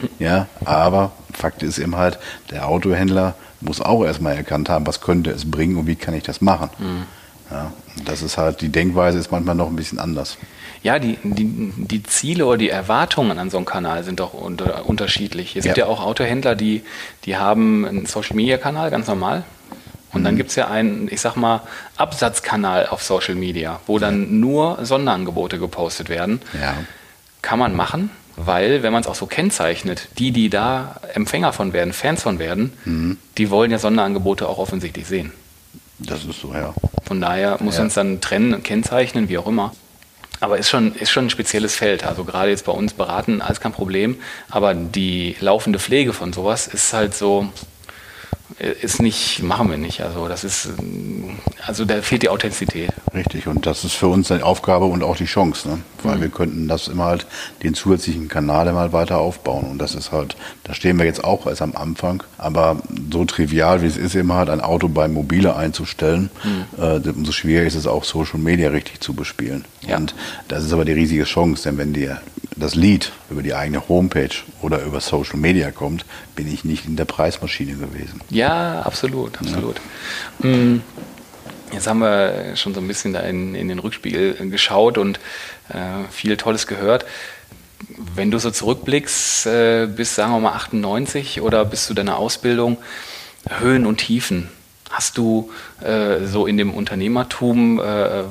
ja, 0.18 0.46
aber 0.64 1.12
Fakt 1.34 1.62
ist 1.62 1.78
eben 1.78 1.96
halt, 1.96 2.18
der 2.50 2.68
Autohändler 2.68 3.34
muss 3.60 3.82
auch 3.82 4.02
erstmal 4.02 4.34
erkannt 4.34 4.70
haben, 4.70 4.86
was 4.86 5.02
könnte 5.02 5.30
es 5.30 5.50
bringen 5.50 5.76
und 5.76 5.86
wie 5.86 5.96
kann 5.96 6.14
ich 6.14 6.22
das 6.22 6.40
machen. 6.40 6.70
Mhm. 6.78 7.02
Ja, 7.50 7.72
das 8.04 8.22
ist 8.22 8.38
halt, 8.38 8.60
die 8.60 8.70
Denkweise 8.70 9.18
ist 9.18 9.30
manchmal 9.30 9.54
noch 9.54 9.68
ein 9.68 9.76
bisschen 9.76 9.98
anders. 9.98 10.36
Ja, 10.82 10.98
die, 10.98 11.18
die, 11.22 11.72
die 11.76 12.02
Ziele 12.02 12.46
oder 12.46 12.58
die 12.58 12.70
Erwartungen 12.70 13.38
an 13.38 13.50
so 13.50 13.56
einem 13.56 13.66
Kanal 13.66 14.04
sind 14.04 14.20
doch 14.20 14.34
unter, 14.34 14.86
unterschiedlich. 14.86 15.56
Es 15.56 15.64
ja. 15.64 15.70
gibt 15.70 15.78
ja 15.78 15.86
auch 15.86 16.02
Autohändler, 16.02 16.54
die, 16.54 16.82
die 17.24 17.36
haben 17.36 17.84
einen 17.84 18.06
Social-Media-Kanal, 18.06 18.90
ganz 18.90 19.06
normal. 19.06 19.44
Und 20.12 20.20
mhm. 20.20 20.24
dann 20.24 20.36
gibt 20.36 20.50
es 20.50 20.56
ja 20.56 20.68
einen, 20.68 21.08
ich 21.10 21.20
sag 21.20 21.36
mal, 21.36 21.62
Absatzkanal 21.96 22.86
auf 22.86 23.02
Social 23.02 23.34
Media, 23.34 23.80
wo 23.86 23.98
dann 23.98 24.40
nur 24.40 24.84
Sonderangebote 24.84 25.58
gepostet 25.58 26.08
werden. 26.08 26.40
Ja. 26.60 26.74
Kann 27.42 27.58
man 27.58 27.74
machen, 27.76 28.10
weil, 28.36 28.82
wenn 28.82 28.92
man 28.92 29.02
es 29.02 29.06
auch 29.06 29.14
so 29.14 29.26
kennzeichnet, 29.26 30.08
die, 30.18 30.30
die 30.30 30.50
da 30.50 31.00
Empfänger 31.14 31.52
von 31.52 31.72
werden, 31.72 31.92
Fans 31.92 32.22
von 32.22 32.38
werden, 32.38 32.72
mhm. 32.84 33.18
die 33.38 33.50
wollen 33.50 33.70
ja 33.70 33.78
Sonderangebote 33.78 34.48
auch 34.48 34.58
offensichtlich 34.58 35.06
sehen. 35.06 35.32
Das 35.98 36.24
ist 36.24 36.40
so, 36.40 36.52
ja. 36.52 36.74
Von 37.04 37.20
daher 37.20 37.58
muss 37.60 37.76
ja. 37.76 37.84
uns 37.84 37.94
dann 37.94 38.20
trennen, 38.20 38.62
kennzeichnen, 38.62 39.28
wie 39.28 39.38
auch 39.38 39.46
immer. 39.46 39.74
Aber 40.40 40.58
ist 40.58 40.68
schon, 40.68 40.94
ist 40.94 41.10
schon 41.10 41.26
ein 41.26 41.30
spezielles 41.30 41.74
Feld. 41.74 42.04
Also 42.04 42.24
gerade 42.24 42.50
jetzt 42.50 42.66
bei 42.66 42.72
uns 42.72 42.92
beraten, 42.92 43.40
alles 43.40 43.60
kein 43.60 43.72
Problem. 43.72 44.18
Aber 44.50 44.74
die 44.74 45.36
laufende 45.40 45.78
Pflege 45.78 46.12
von 46.12 46.32
sowas 46.32 46.66
ist 46.66 46.92
halt 46.92 47.14
so, 47.14 47.48
ist 48.58 49.02
nicht, 49.02 49.42
machen 49.42 49.70
wir 49.70 49.76
nicht. 49.76 50.02
Also 50.02 50.28
das 50.28 50.44
ist, 50.44 50.70
also 51.66 51.84
da 51.84 52.00
fehlt 52.00 52.22
die 52.22 52.28
Authentizität. 52.28 52.90
Richtig, 53.12 53.46
und 53.48 53.66
das 53.66 53.84
ist 53.84 53.94
für 53.94 54.06
uns 54.08 54.30
eine 54.30 54.44
Aufgabe 54.44 54.86
und 54.86 55.02
auch 55.02 55.16
die 55.16 55.24
Chance, 55.24 55.68
ne? 55.68 55.78
weil 56.02 56.16
mhm. 56.16 56.20
wir 56.22 56.28
könnten 56.28 56.68
das 56.68 56.88
immer 56.88 57.04
halt, 57.04 57.26
den 57.62 57.74
zusätzlichen 57.74 58.28
Kanal 58.28 58.68
immer 58.68 58.80
halt 58.80 58.92
weiter 58.92 59.18
aufbauen. 59.18 59.64
Und 59.64 59.78
das 59.78 59.94
ist 59.94 60.12
halt, 60.12 60.36
da 60.64 60.74
stehen 60.74 60.98
wir 60.98 61.04
jetzt 61.04 61.24
auch 61.24 61.46
erst 61.46 61.62
am 61.62 61.76
Anfang, 61.76 62.22
aber 62.38 62.80
so 63.12 63.24
trivial 63.24 63.82
wie 63.82 63.86
es 63.86 63.96
ist, 63.96 64.14
immer 64.14 64.36
halt 64.36 64.50
ein 64.50 64.60
Auto 64.60 64.88
bei 64.88 65.08
Mobile 65.08 65.56
einzustellen, 65.56 66.30
mhm. 66.44 66.82
äh, 66.82 67.08
umso 67.10 67.32
schwieriger 67.32 67.66
ist 67.66 67.74
es 67.74 67.86
auch, 67.86 68.04
Social 68.04 68.38
Media 68.38 68.70
richtig 68.70 69.00
zu 69.00 69.14
bespielen. 69.14 69.64
Ja. 69.86 69.96
Und 69.96 70.14
das 70.48 70.64
ist 70.64 70.72
aber 70.72 70.84
die 70.84 70.92
riesige 70.92 71.24
Chance, 71.24 71.64
denn 71.64 71.78
wenn 71.78 71.92
dir 71.92 72.20
das 72.56 72.74
Lied 72.74 73.12
über 73.30 73.42
die 73.42 73.54
eigene 73.54 73.88
Homepage 73.88 74.30
oder 74.62 74.82
über 74.82 75.00
Social 75.00 75.38
Media 75.38 75.70
kommt, 75.70 76.04
bin 76.34 76.52
ich 76.52 76.64
nicht 76.64 76.86
in 76.86 76.96
der 76.96 77.04
Preismaschine 77.04 77.74
gewesen. 77.74 78.20
Ja, 78.30 78.35
absolut, 78.44 79.38
absolut. 79.40 79.76
Ja. 80.42 80.50
Mm, 80.50 80.82
jetzt 81.72 81.86
haben 81.86 82.00
wir 82.00 82.56
schon 82.56 82.74
so 82.74 82.80
ein 82.80 82.88
bisschen 82.88 83.12
da 83.12 83.20
in, 83.20 83.54
in 83.54 83.68
den 83.68 83.78
Rückspiegel 83.78 84.34
geschaut 84.50 84.98
und 84.98 85.18
äh, 85.68 86.04
viel 86.10 86.36
Tolles 86.36 86.66
gehört. 86.66 87.06
Wenn 88.14 88.30
du 88.30 88.38
so 88.38 88.50
zurückblickst, 88.50 89.46
äh, 89.46 89.86
bis, 89.86 90.14
sagen 90.14 90.32
wir 90.32 90.40
mal, 90.40 90.52
98 90.52 91.40
oder 91.40 91.64
bis 91.64 91.86
zu 91.86 91.94
deiner 91.94 92.18
Ausbildung, 92.18 92.78
Höhen 93.60 93.86
und 93.86 93.98
Tiefen, 93.98 94.48
Hast 94.90 95.18
du 95.18 95.50
äh, 95.80 96.24
so 96.24 96.46
in 96.46 96.56
dem 96.56 96.72
Unternehmertum, 96.72 97.80
äh, 97.80 98.22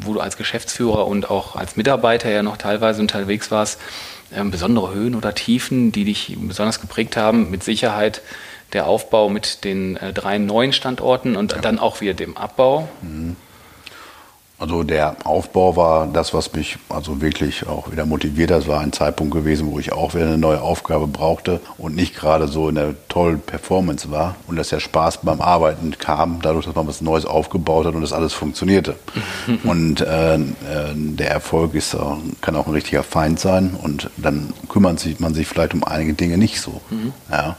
wo 0.00 0.14
du 0.14 0.20
als 0.20 0.36
Geschäftsführer 0.36 1.06
und 1.06 1.28
auch 1.28 1.56
als 1.56 1.76
Mitarbeiter 1.76 2.30
ja 2.30 2.42
noch 2.42 2.56
teilweise 2.56 3.00
unterwegs 3.00 3.50
warst, 3.50 3.80
äh, 4.30 4.44
besondere 4.44 4.94
Höhen 4.94 5.16
oder 5.16 5.34
Tiefen, 5.34 5.90
die 5.90 6.04
dich 6.04 6.36
besonders 6.40 6.80
geprägt 6.80 7.16
haben? 7.16 7.50
Mit 7.50 7.64
Sicherheit 7.64 8.22
der 8.74 8.86
Aufbau 8.86 9.28
mit 9.28 9.64
den 9.64 9.96
äh, 9.96 10.12
drei 10.12 10.38
neuen 10.38 10.72
Standorten 10.72 11.36
und 11.36 11.52
ja. 11.52 11.58
dann 11.58 11.78
auch 11.78 12.00
wieder 12.00 12.14
dem 12.14 12.36
Abbau? 12.36 12.88
Mhm. 13.00 13.36
Also 14.56 14.84
der 14.84 15.16
Aufbau 15.24 15.74
war 15.74 16.06
das, 16.06 16.32
was 16.32 16.52
mich 16.52 16.78
also 16.88 17.20
wirklich 17.20 17.66
auch 17.66 17.90
wieder 17.90 18.06
motiviert 18.06 18.52
hat. 18.52 18.62
Es 18.62 18.68
war 18.68 18.80
ein 18.80 18.92
Zeitpunkt 18.92 19.34
gewesen, 19.34 19.70
wo 19.72 19.80
ich 19.80 19.92
auch 19.92 20.14
wieder 20.14 20.26
eine 20.26 20.38
neue 20.38 20.62
Aufgabe 20.62 21.08
brauchte 21.08 21.60
und 21.76 21.96
nicht 21.96 22.14
gerade 22.14 22.46
so 22.46 22.68
in 22.68 22.76
der 22.76 22.94
tollen 23.08 23.40
Performance 23.40 24.12
war 24.12 24.36
und 24.46 24.54
dass 24.54 24.68
der 24.68 24.78
Spaß 24.78 25.18
beim 25.22 25.40
Arbeiten 25.40 25.98
kam, 25.98 26.38
dadurch, 26.40 26.66
dass 26.66 26.74
man 26.76 26.86
was 26.86 27.00
Neues 27.00 27.26
aufgebaut 27.26 27.86
hat 27.86 27.94
und 27.96 28.02
das 28.02 28.12
alles 28.12 28.32
funktionierte. 28.32 28.94
und 29.64 30.00
äh, 30.02 30.34
äh, 30.36 30.38
der 30.94 31.30
Erfolg 31.30 31.74
ist, 31.74 31.96
kann 32.40 32.54
auch 32.54 32.68
ein 32.68 32.72
richtiger 32.72 33.02
Feind 33.02 33.40
sein 33.40 33.76
und 33.82 34.08
dann 34.16 34.52
kümmert 34.68 35.00
sich 35.00 35.18
man 35.18 35.34
sich 35.34 35.48
vielleicht 35.48 35.74
um 35.74 35.82
einige 35.82 36.14
Dinge 36.14 36.38
nicht 36.38 36.60
so. 36.60 36.80
Mhm. 36.90 37.12
Ja. 37.30 37.56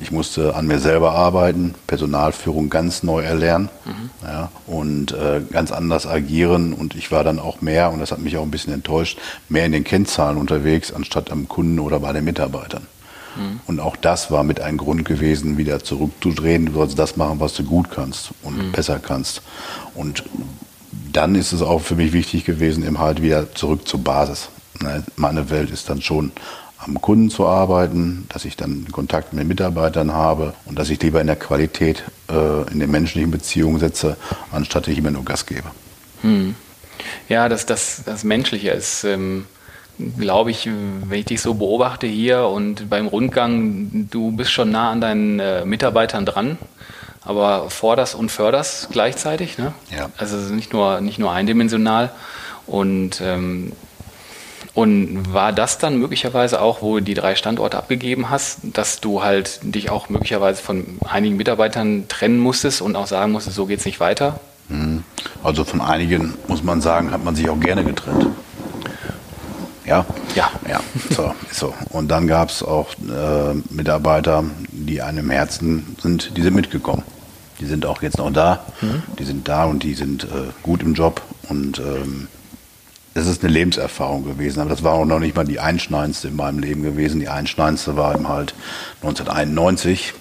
Ich 0.00 0.10
musste 0.10 0.56
an 0.56 0.66
mir 0.66 0.80
selber 0.80 1.12
arbeiten, 1.12 1.74
Personalführung 1.86 2.68
ganz 2.68 3.04
neu 3.04 3.22
erlernen 3.22 3.68
mhm. 3.84 4.10
ja, 4.26 4.50
und 4.66 5.12
äh, 5.12 5.40
ganz 5.50 5.70
anders 5.70 6.06
agieren. 6.06 6.31
Und 6.32 6.94
ich 6.94 7.10
war 7.12 7.24
dann 7.24 7.38
auch 7.38 7.60
mehr, 7.60 7.92
und 7.92 8.00
das 8.00 8.12
hat 8.12 8.20
mich 8.20 8.36
auch 8.36 8.42
ein 8.42 8.50
bisschen 8.50 8.72
enttäuscht, 8.72 9.18
mehr 9.48 9.66
in 9.66 9.72
den 9.72 9.84
Kennzahlen 9.84 10.38
unterwegs, 10.38 10.92
anstatt 10.92 11.30
am 11.30 11.48
Kunden 11.48 11.78
oder 11.78 12.00
bei 12.00 12.12
den 12.12 12.24
Mitarbeitern. 12.24 12.86
Mhm. 13.36 13.60
Und 13.66 13.80
auch 13.80 13.96
das 13.96 14.30
war 14.30 14.44
mit 14.44 14.60
ein 14.60 14.76
Grund 14.76 15.04
gewesen, 15.04 15.58
wieder 15.58 15.82
zurückzudrehen. 15.82 16.66
Du 16.66 16.72
sollst 16.72 16.98
das 16.98 17.16
machen, 17.16 17.40
was 17.40 17.54
du 17.54 17.64
gut 17.64 17.90
kannst 17.90 18.30
und 18.42 18.56
mhm. 18.58 18.72
besser 18.72 18.98
kannst. 18.98 19.42
Und 19.94 20.24
dann 21.12 21.34
ist 21.34 21.52
es 21.52 21.62
auch 21.62 21.80
für 21.80 21.96
mich 21.96 22.12
wichtig 22.12 22.44
gewesen, 22.44 22.84
eben 22.84 22.98
halt 22.98 23.22
wieder 23.22 23.54
zurück 23.54 23.86
zur 23.86 24.00
Basis. 24.00 24.48
Ne, 24.80 25.02
meine 25.16 25.50
Welt 25.50 25.70
ist 25.70 25.88
dann 25.88 26.02
schon 26.02 26.32
am 26.78 27.00
Kunden 27.00 27.30
zu 27.30 27.46
arbeiten, 27.46 28.26
dass 28.28 28.44
ich 28.44 28.56
dann 28.56 28.86
Kontakt 28.90 29.32
mit 29.32 29.40
den 29.40 29.48
Mitarbeitern 29.48 30.12
habe 30.12 30.54
und 30.64 30.78
dass 30.78 30.90
ich 30.90 31.00
lieber 31.00 31.20
in 31.20 31.28
der 31.28 31.36
Qualität, 31.36 32.02
äh, 32.28 32.70
in 32.72 32.80
den 32.80 32.90
menschlichen 32.90 33.30
Beziehungen 33.30 33.78
setze, 33.78 34.16
anstatt 34.50 34.88
ich 34.88 34.98
immer 34.98 35.12
nur 35.12 35.24
Gas 35.24 35.46
gebe. 35.46 35.70
Hm. 36.22 36.54
Ja, 37.28 37.48
das, 37.48 37.66
das, 37.66 38.02
das 38.04 38.24
Menschliche 38.24 38.70
ist, 38.70 39.04
ähm, 39.04 39.46
glaube 40.18 40.50
ich, 40.50 40.68
wenn 40.68 41.18
ich 41.18 41.26
dich 41.26 41.40
so 41.40 41.54
beobachte 41.54 42.06
hier 42.06 42.46
und 42.46 42.88
beim 42.88 43.06
Rundgang, 43.06 44.08
du 44.10 44.32
bist 44.32 44.50
schon 44.50 44.70
nah 44.70 44.90
an 44.90 45.00
deinen 45.00 45.38
äh, 45.38 45.64
Mitarbeitern 45.64 46.26
dran, 46.26 46.58
aber 47.22 47.70
forderst 47.70 48.14
und 48.14 48.30
förderst 48.30 48.90
gleichzeitig. 48.90 49.58
Ne? 49.58 49.72
Ja. 49.96 50.10
Also 50.16 50.36
nicht 50.36 50.72
nur, 50.72 51.00
nicht 51.00 51.18
nur 51.18 51.32
eindimensional. 51.32 52.10
Und 52.66 53.20
ähm, 53.20 53.72
und 54.74 55.34
war 55.34 55.52
das 55.52 55.76
dann 55.76 55.98
möglicherweise 55.98 56.60
auch, 56.62 56.80
wo 56.80 56.98
du 56.98 57.04
die 57.04 57.14
drei 57.14 57.34
Standorte 57.34 57.76
abgegeben 57.76 58.30
hast, 58.30 58.60
dass 58.62 59.00
du 59.00 59.22
halt 59.22 59.60
dich 59.62 59.90
auch 59.90 60.08
möglicherweise 60.08 60.62
von 60.62 60.98
einigen 61.06 61.36
Mitarbeitern 61.36 62.08
trennen 62.08 62.38
musstest 62.38 62.80
und 62.80 62.96
auch 62.96 63.06
sagen 63.06 63.32
musstest, 63.32 63.56
so 63.56 63.66
geht 63.66 63.80
es 63.80 63.84
nicht 63.84 64.00
weiter? 64.00 64.40
Mhm. 64.72 65.04
Also 65.44 65.64
von 65.64 65.80
einigen, 65.80 66.34
muss 66.48 66.62
man 66.62 66.80
sagen, 66.80 67.10
hat 67.10 67.24
man 67.24 67.34
sich 67.36 67.48
auch 67.48 67.60
gerne 67.60 67.84
getrennt. 67.84 68.26
Ja? 69.84 70.06
Ja. 70.34 70.50
Ja, 70.68 70.80
so, 71.10 71.34
so. 71.50 71.74
Und 71.90 72.08
dann 72.08 72.26
gab 72.26 72.50
es 72.50 72.62
auch 72.62 72.94
äh, 72.94 73.54
Mitarbeiter, 73.70 74.44
die 74.70 75.02
einem 75.02 75.30
Herzen 75.30 75.96
sind, 76.00 76.36
die 76.36 76.42
sind 76.42 76.54
mitgekommen. 76.54 77.02
Die 77.60 77.66
sind 77.66 77.86
auch 77.86 78.02
jetzt 78.02 78.18
noch 78.18 78.32
da. 78.32 78.64
Mhm. 78.80 79.02
Die 79.18 79.24
sind 79.24 79.46
da 79.48 79.64
und 79.64 79.82
die 79.82 79.94
sind 79.94 80.24
äh, 80.24 80.50
gut 80.62 80.82
im 80.82 80.94
Job 80.94 81.22
und 81.48 81.78
ähm, 81.78 82.28
es 83.14 83.26
ist 83.26 83.44
eine 83.44 83.52
Lebenserfahrung 83.52 84.24
gewesen, 84.24 84.60
aber 84.60 84.70
das 84.70 84.82
war 84.82 84.94
auch 84.94 85.04
noch 85.04 85.18
nicht 85.18 85.36
mal 85.36 85.44
die 85.44 85.60
einschneidendste 85.60 86.28
in 86.28 86.36
meinem 86.36 86.60
Leben 86.60 86.82
gewesen. 86.82 87.20
Die 87.20 87.28
einschneidendste 87.28 87.96
war 87.96 88.14
eben 88.14 88.28
halt 88.28 88.54
1991. 89.02 90.14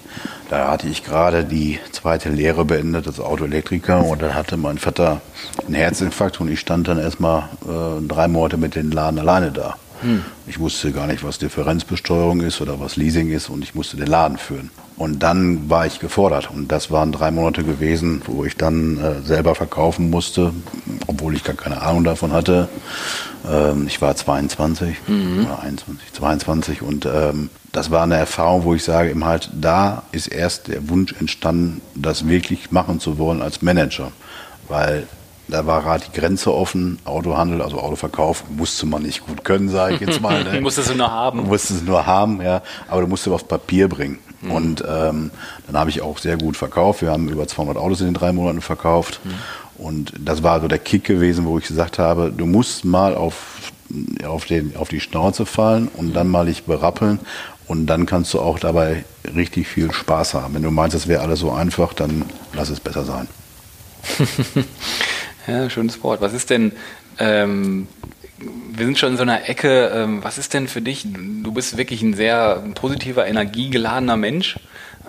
Da 0.51 0.70
hatte 0.70 0.89
ich 0.89 1.05
gerade 1.05 1.46
die 1.46 1.79
zweite 1.93 2.27
Lehre 2.27 2.65
beendet 2.65 3.08
als 3.08 3.22
Autoelektriker 3.22 4.03
und 4.03 4.22
dann 4.22 4.34
hatte 4.34 4.58
mein 4.58 4.77
Vater 4.77 5.22
einen 5.65 5.75
Herzinfarkt 5.75 6.41
und 6.41 6.51
ich 6.51 6.60
stand 6.60 6.89
dann 6.89 7.00
erstmal 7.00 7.43
äh, 7.63 8.05
drei 8.05 8.27
Monate 8.27 8.58
mit 8.58 8.75
dem 8.75 8.91
Laden 8.91 9.17
alleine 9.17 9.53
da. 9.53 9.77
Hm. 10.01 10.24
Ich 10.48 10.60
wusste 10.60 10.91
gar 10.91 11.08
nicht, 11.08 11.24
was 11.24 11.38
Differenzbesteuerung 11.39 12.41
ist 12.41 12.62
oder 12.62 12.79
was 12.79 12.96
Leasing 12.96 13.31
ist 13.31 13.50
und 13.50 13.63
ich 13.63 13.75
musste 13.75 13.98
den 13.98 14.08
Laden 14.08 14.38
führen. 14.38 14.72
Und 14.98 15.24
dann 15.24 15.70
war 15.70 15.88
ich 15.88 16.00
gefordert 16.00 16.50
und 16.51 16.72
das 16.72 16.91
waren 16.91 17.12
drei 17.12 17.31
Monate 17.31 17.63
gewesen, 17.63 18.22
wo 18.27 18.46
ich 18.46 18.55
dann 18.55 19.00
äh, 19.00 19.22
selber 19.25 19.55
verkaufen 19.55 20.10
musste, 20.10 20.53
obwohl 21.08 21.36
ich 21.36 21.43
gar 21.43 21.55
keine 21.55 21.81
Ahnung 21.81 22.03
davon 22.03 22.31
hatte. 22.31 22.70
Ähm, 23.50 23.88
ich 23.88 24.01
war 24.01 24.15
22 24.15 24.96
mhm. 25.08 25.46
oder 25.46 25.63
21, 25.63 26.13
22 26.13 26.81
und 26.81 27.05
ähm, 27.05 27.50
das 27.72 27.89
war 27.89 28.03
eine 28.03 28.15
Erfahrung, 28.15 28.63
wo 28.63 28.75
ich 28.75 28.84
sage, 28.84 29.10
eben 29.10 29.25
halt, 29.25 29.50
da 29.53 30.03
ist 30.12 30.27
erst 30.27 30.67
der 30.67 30.89
Wunsch 30.89 31.13
entstanden, 31.20 31.81
das 31.96 32.27
wirklich 32.27 32.72
machen 32.72 33.00
zu 33.00 33.17
wollen 33.17 33.41
als 33.41 33.62
Manager. 33.62 34.12
Weil 34.67 35.08
da 35.51 35.65
war 35.65 35.81
gerade 35.81 36.03
die 36.05 36.20
Grenze 36.20 36.53
offen, 36.53 36.98
Autohandel, 37.05 37.62
also 37.62 37.80
Autoverkauf, 37.80 38.43
musste 38.49 38.86
man 38.86 39.04
nicht 39.04 39.26
gut 39.26 39.43
können, 39.43 39.69
sage 39.69 39.95
ich 39.95 40.02
jetzt 40.02 40.21
mal. 40.21 40.32
Ne? 40.52 40.62
musstest 40.62 40.89
du 40.89 40.95
nur 40.95 41.12
haben. 41.12 41.43
Musstest 41.45 41.82
du 41.82 41.86
nur 41.86 42.06
haben, 42.06 42.41
ja. 42.41 42.62
Aber 42.88 43.02
du 43.02 43.08
musst 43.08 43.28
es 43.28 43.34
auf 43.34 43.47
Papier 43.47 43.88
bringen. 43.88 44.19
Mhm. 44.41 44.52
Und 44.52 44.84
ähm, 44.88 45.32
dann 45.67 45.78
habe 45.78 45.89
ich 45.89 46.02
auch 46.02 46.17
sehr 46.17 46.38
gut 46.38 46.58
verkauft. 46.58 47.02
Wir 47.02 47.12
haben 47.12 47.30
über 47.30 47.47
200 47.47 47.78
Autos 47.78 47.99
in 47.99 48.08
den 48.08 48.13
drei 48.13 48.32
Monaten 48.32 48.62
verkauft. 48.62 49.19
Mhm. 49.23 49.86
Und 49.86 50.13
das 50.17 50.41
war 50.41 50.62
so 50.62 50.67
der 50.67 50.80
Kick 50.80 51.04
gewesen, 51.04 51.45
wo 51.45 51.58
ich 51.58 51.67
gesagt 51.67 51.99
habe, 51.99 52.32
du 52.36 52.45
musst 52.45 52.86
mal 52.86 53.15
auf, 53.15 53.71
auf, 54.26 54.45
den, 54.45 54.76
auf 54.78 54.89
die 54.89 54.99
Schnauze 54.99 55.45
fallen 55.45 55.89
und 55.95 56.13
dann 56.13 56.28
mal 56.28 56.45
dich 56.45 56.63
berappeln. 56.63 57.19
Und 57.67 57.88
dann 57.88 58.06
kannst 58.06 58.34
du 58.34 58.39
auch 58.39 58.60
dabei 58.60 59.06
richtig 59.36 59.67
viel 59.67 59.91
Spaß 59.91 60.34
haben. 60.34 60.56
Wenn 60.56 60.63
du 60.63 60.71
meinst, 60.71 60.95
es 60.95 61.08
wäre 61.08 61.21
alles 61.21 61.39
so 61.39 61.52
einfach, 61.52 61.93
dann 61.93 62.26
lass 62.54 62.69
es 62.69 62.80
besser 62.80 63.06
sein. 63.06 63.28
ja, 65.47 65.69
schönes 65.69 66.04
Wort. 66.04 66.21
Was 66.21 66.34
ist 66.34 66.49
denn, 66.49 66.73
ähm, 67.19 67.88
wir 68.38 68.86
sind 68.86 68.97
schon 68.97 69.12
in 69.12 69.17
so 69.17 69.23
einer 69.23 69.49
Ecke, 69.49 69.91
ähm, 69.93 70.23
was 70.23 70.38
ist 70.38 70.54
denn 70.54 70.67
für 70.67 70.82
dich, 70.82 71.06
du 71.06 71.51
bist 71.51 71.77
wirklich 71.77 72.01
ein 72.01 72.13
sehr 72.13 72.63
positiver, 72.75 73.27
energiegeladener 73.27 74.17
Mensch. 74.17 74.60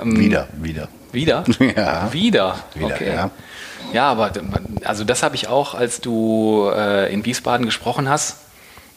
Ähm, 0.00 0.18
wieder, 0.18 0.48
wieder. 0.54 0.88
Wieder? 1.12 1.44
Ja. 1.76 2.12
Wieder? 2.12 2.64
Wieder, 2.74 2.86
okay. 2.86 3.14
ja. 3.14 3.30
Ja, 3.92 4.10
aber 4.10 4.32
also 4.84 5.04
das 5.04 5.22
habe 5.22 5.34
ich 5.34 5.48
auch, 5.48 5.74
als 5.74 6.00
du 6.00 6.70
äh, 6.74 7.12
in 7.12 7.24
Wiesbaden 7.26 7.66
gesprochen 7.66 8.08
hast, 8.08 8.38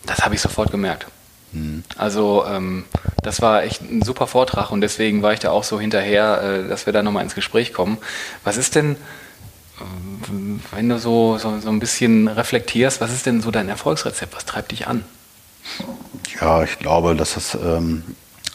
das 0.06 0.20
habe 0.20 0.36
ich 0.36 0.42
sofort 0.42 0.72
gemerkt. 0.72 1.08
Mhm. 1.52 1.84
Also 1.98 2.46
ähm, 2.48 2.86
das 3.24 3.42
war 3.42 3.64
echt 3.64 3.82
ein 3.82 4.02
super 4.04 4.28
Vortrag 4.28 4.72
und 4.72 4.82
deswegen 4.82 5.22
war 5.22 5.34
ich 5.34 5.40
da 5.40 5.52
auch 5.52 5.64
so 5.64 5.80
hinterher, 5.80 6.42
äh, 6.66 6.70
dass 6.70 6.86
wir 6.86 6.94
da 6.94 7.04
nochmal 7.04 7.24
ins 7.24 7.36
Gespräch 7.36 7.74
kommen. 7.74 7.98
Was 8.44 8.58
ist 8.58 8.76
denn, 8.76 8.96
wenn 10.72 10.90
du 10.90 11.00
so, 11.00 11.38
so, 11.38 11.60
so 11.60 11.70
ein 11.70 11.80
bisschen 11.80 12.28
reflektierst, 12.28 13.02
was 13.02 13.12
ist 13.12 13.26
denn 13.26 13.42
so 13.42 13.52
dein 13.52 13.70
Erfolgsrezept? 13.70 14.36
Was 14.36 14.46
treibt 14.46 14.72
dich 14.72 14.88
an? 14.88 15.04
Ja, 16.40 16.64
ich 16.64 16.78
glaube, 16.80 17.16
dass 17.16 17.34
das 17.34 17.56
ähm, 17.56 18.04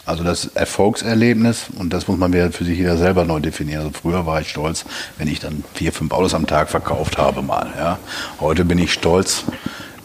also 0.05 0.23
das 0.23 0.47
Erfolgserlebnis, 0.47 1.67
und 1.77 1.93
das 1.93 2.07
muss 2.07 2.17
man 2.17 2.33
wieder 2.33 2.51
für 2.51 2.65
sich 2.65 2.79
wieder 2.79 2.97
selber 2.97 3.23
neu 3.23 3.39
definieren. 3.39 3.81
Also 3.81 3.91
früher 4.01 4.25
war 4.25 4.41
ich 4.41 4.49
stolz, 4.49 4.83
wenn 5.17 5.27
ich 5.27 5.39
dann 5.39 5.63
vier, 5.75 5.93
fünf 5.93 6.11
Autos 6.11 6.33
am 6.33 6.47
Tag 6.47 6.69
verkauft 6.69 7.17
habe 7.17 7.41
mal. 7.41 7.67
Ja. 7.77 7.99
Heute 8.39 8.65
bin 8.65 8.79
ich 8.79 8.93
stolz, 8.93 9.43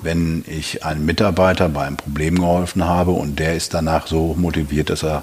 wenn 0.02 0.44
ich 0.46 0.84
einem 0.84 1.06
Mitarbeiter 1.06 1.68
bei 1.68 1.86
einem 1.86 1.96
Problem 1.96 2.36
geholfen 2.36 2.84
habe 2.84 3.12
und 3.12 3.38
der 3.38 3.54
ist 3.54 3.72
danach 3.72 4.06
so 4.06 4.34
motiviert, 4.38 4.90
dass 4.90 5.02
er 5.02 5.22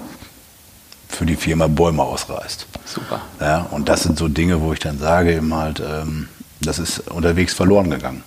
für 1.08 1.24
die 1.24 1.36
Firma 1.36 1.68
Bäume 1.68 2.02
ausreißt. 2.02 2.66
Super. 2.84 3.20
Ja, 3.40 3.66
und 3.70 3.88
das 3.88 4.02
sind 4.02 4.18
so 4.18 4.28
Dinge, 4.28 4.60
wo 4.60 4.72
ich 4.72 4.78
dann 4.78 4.98
sage, 4.98 5.34
eben 5.34 5.54
halt, 5.54 5.80
ähm, 5.80 6.28
das 6.60 6.78
ist 6.78 7.10
unterwegs 7.10 7.54
verloren 7.54 7.90
gegangen. 7.90 8.22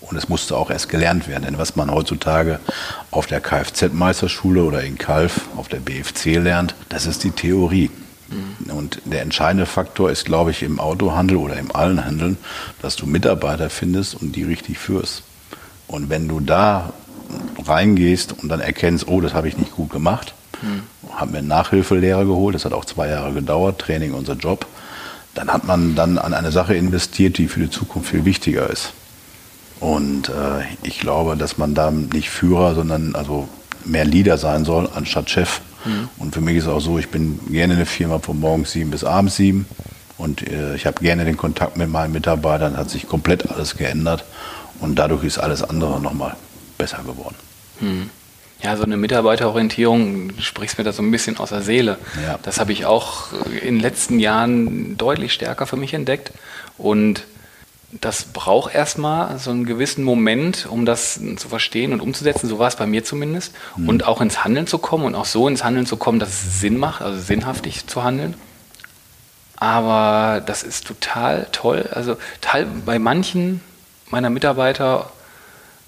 Und 0.00 0.16
es 0.16 0.28
musste 0.28 0.56
auch 0.56 0.70
erst 0.70 0.88
gelernt 0.88 1.28
werden. 1.28 1.44
Denn 1.44 1.58
was 1.58 1.76
man 1.76 1.90
heutzutage 1.90 2.60
auf 3.10 3.26
der 3.26 3.40
Kfz-Meisterschule 3.40 4.64
oder 4.64 4.82
in 4.82 4.96
Kalf 4.96 5.42
auf 5.56 5.68
der 5.68 5.80
BFC 5.80 6.36
lernt, 6.36 6.74
das 6.88 7.04
ist 7.04 7.24
die 7.24 7.30
Theorie. 7.30 7.90
Mhm. 8.30 8.70
Und 8.70 9.02
der 9.04 9.22
entscheidende 9.22 9.66
Faktor 9.66 10.10
ist, 10.10 10.24
glaube 10.24 10.50
ich, 10.50 10.62
im 10.62 10.80
Autohandel 10.80 11.36
oder 11.36 11.56
im 11.56 11.74
allen 11.74 12.04
Handeln, 12.04 12.38
dass 12.80 12.96
du 12.96 13.06
Mitarbeiter 13.06 13.68
findest 13.68 14.14
und 14.14 14.34
die 14.34 14.44
richtig 14.44 14.78
führst. 14.78 15.24
Und 15.86 16.08
wenn 16.08 16.28
du 16.28 16.40
da 16.40 16.92
reingehst 17.66 18.32
und 18.32 18.48
dann 18.48 18.60
erkennst, 18.60 19.08
oh, 19.08 19.20
das 19.20 19.34
habe 19.34 19.48
ich 19.48 19.58
nicht 19.58 19.72
gut 19.72 19.90
gemacht, 19.90 20.34
mhm. 20.62 20.82
haben 21.14 21.32
wir 21.32 21.42
Nachhilfelehrer 21.42 22.24
geholt, 22.24 22.54
das 22.54 22.64
hat 22.64 22.72
auch 22.72 22.84
zwei 22.84 23.08
Jahre 23.08 23.32
gedauert, 23.32 23.78
Training 23.78 24.14
unser 24.14 24.34
Job, 24.34 24.66
dann 25.34 25.52
hat 25.52 25.64
man 25.64 25.94
dann 25.94 26.18
an 26.18 26.34
eine 26.34 26.52
Sache 26.52 26.74
investiert, 26.74 27.38
die 27.38 27.48
für 27.48 27.60
die 27.60 27.70
Zukunft 27.70 28.10
viel 28.10 28.24
wichtiger 28.24 28.68
ist. 28.68 28.92
Und 29.80 30.28
äh, 30.28 30.64
ich 30.82 30.98
glaube, 30.98 31.36
dass 31.36 31.58
man 31.58 31.74
da 31.74 31.90
nicht 31.90 32.30
Führer, 32.30 32.74
sondern 32.74 33.14
also 33.14 33.48
mehr 33.84 34.04
Leader 34.04 34.38
sein 34.38 34.64
soll, 34.64 34.88
anstatt 34.92 35.30
Chef. 35.30 35.60
Mhm. 35.84 36.08
Und 36.18 36.34
für 36.34 36.40
mich 36.40 36.56
ist 36.56 36.64
es 36.64 36.70
auch 36.70 36.80
so, 36.80 36.98
ich 36.98 37.08
bin 37.08 37.38
gerne 37.50 37.74
in 37.74 37.78
der 37.78 37.86
Firma 37.86 38.18
von 38.18 38.40
morgens 38.40 38.72
sieben 38.72 38.90
bis 38.90 39.04
abends 39.04 39.36
sieben. 39.36 39.66
Und 40.16 40.46
äh, 40.48 40.74
ich 40.74 40.86
habe 40.86 41.00
gerne 41.00 41.24
den 41.24 41.36
Kontakt 41.36 41.76
mit 41.76 41.88
meinen 41.88 42.12
Mitarbeitern, 42.12 42.76
hat 42.76 42.90
sich 42.90 43.08
komplett 43.08 43.50
alles 43.50 43.76
geändert. 43.76 44.24
Und 44.80 44.96
dadurch 44.96 45.24
ist 45.24 45.38
alles 45.38 45.62
andere 45.62 46.00
nochmal 46.00 46.36
besser 46.76 46.98
geworden. 46.98 47.36
Mhm. 47.80 48.10
Ja, 48.62 48.76
so 48.76 48.82
eine 48.82 48.96
Mitarbeiterorientierung, 48.96 50.36
du 50.36 50.42
sprichst 50.42 50.78
mir 50.78 50.84
da 50.84 50.92
so 50.92 51.02
ein 51.02 51.10
bisschen 51.12 51.38
aus 51.38 51.50
der 51.50 51.62
Seele. 51.62 51.96
Ja. 52.26 52.38
Das 52.42 52.58
habe 52.58 52.72
ich 52.72 52.86
auch 52.86 53.32
in 53.62 53.74
den 53.74 53.80
letzten 53.80 54.18
Jahren 54.18 54.96
deutlich 54.96 55.32
stärker 55.32 55.66
für 55.66 55.76
mich 55.76 55.94
entdeckt. 55.94 56.32
Und 56.76 57.22
das 57.92 58.24
braucht 58.24 58.74
erstmal 58.74 59.38
so 59.38 59.50
einen 59.50 59.64
gewissen 59.64 60.04
Moment, 60.04 60.66
um 60.68 60.84
das 60.84 61.20
zu 61.36 61.48
verstehen 61.48 61.92
und 61.92 62.00
umzusetzen. 62.00 62.48
So 62.48 62.58
war 62.58 62.68
es 62.68 62.76
bei 62.76 62.86
mir 62.86 63.04
zumindest. 63.04 63.54
Mhm. 63.76 63.88
Und 63.88 64.04
auch 64.06 64.20
ins 64.20 64.44
Handeln 64.44 64.66
zu 64.66 64.78
kommen 64.78 65.04
und 65.04 65.14
auch 65.14 65.24
so 65.24 65.46
ins 65.48 65.62
Handeln 65.62 65.86
zu 65.86 65.96
kommen, 65.96 66.18
dass 66.18 66.30
es 66.30 66.60
Sinn 66.60 66.78
macht, 66.78 67.00
also 67.00 67.18
sinnhaftig 67.18 67.86
zu 67.86 68.02
handeln. 68.02 68.34
Aber 69.56 70.40
das 70.44 70.64
ist 70.64 70.86
total 70.86 71.46
toll. 71.52 71.88
Also 71.92 72.16
teil, 72.40 72.66
bei 72.84 72.98
manchen 72.98 73.60
meiner 74.10 74.30
Mitarbeiter, 74.30 75.10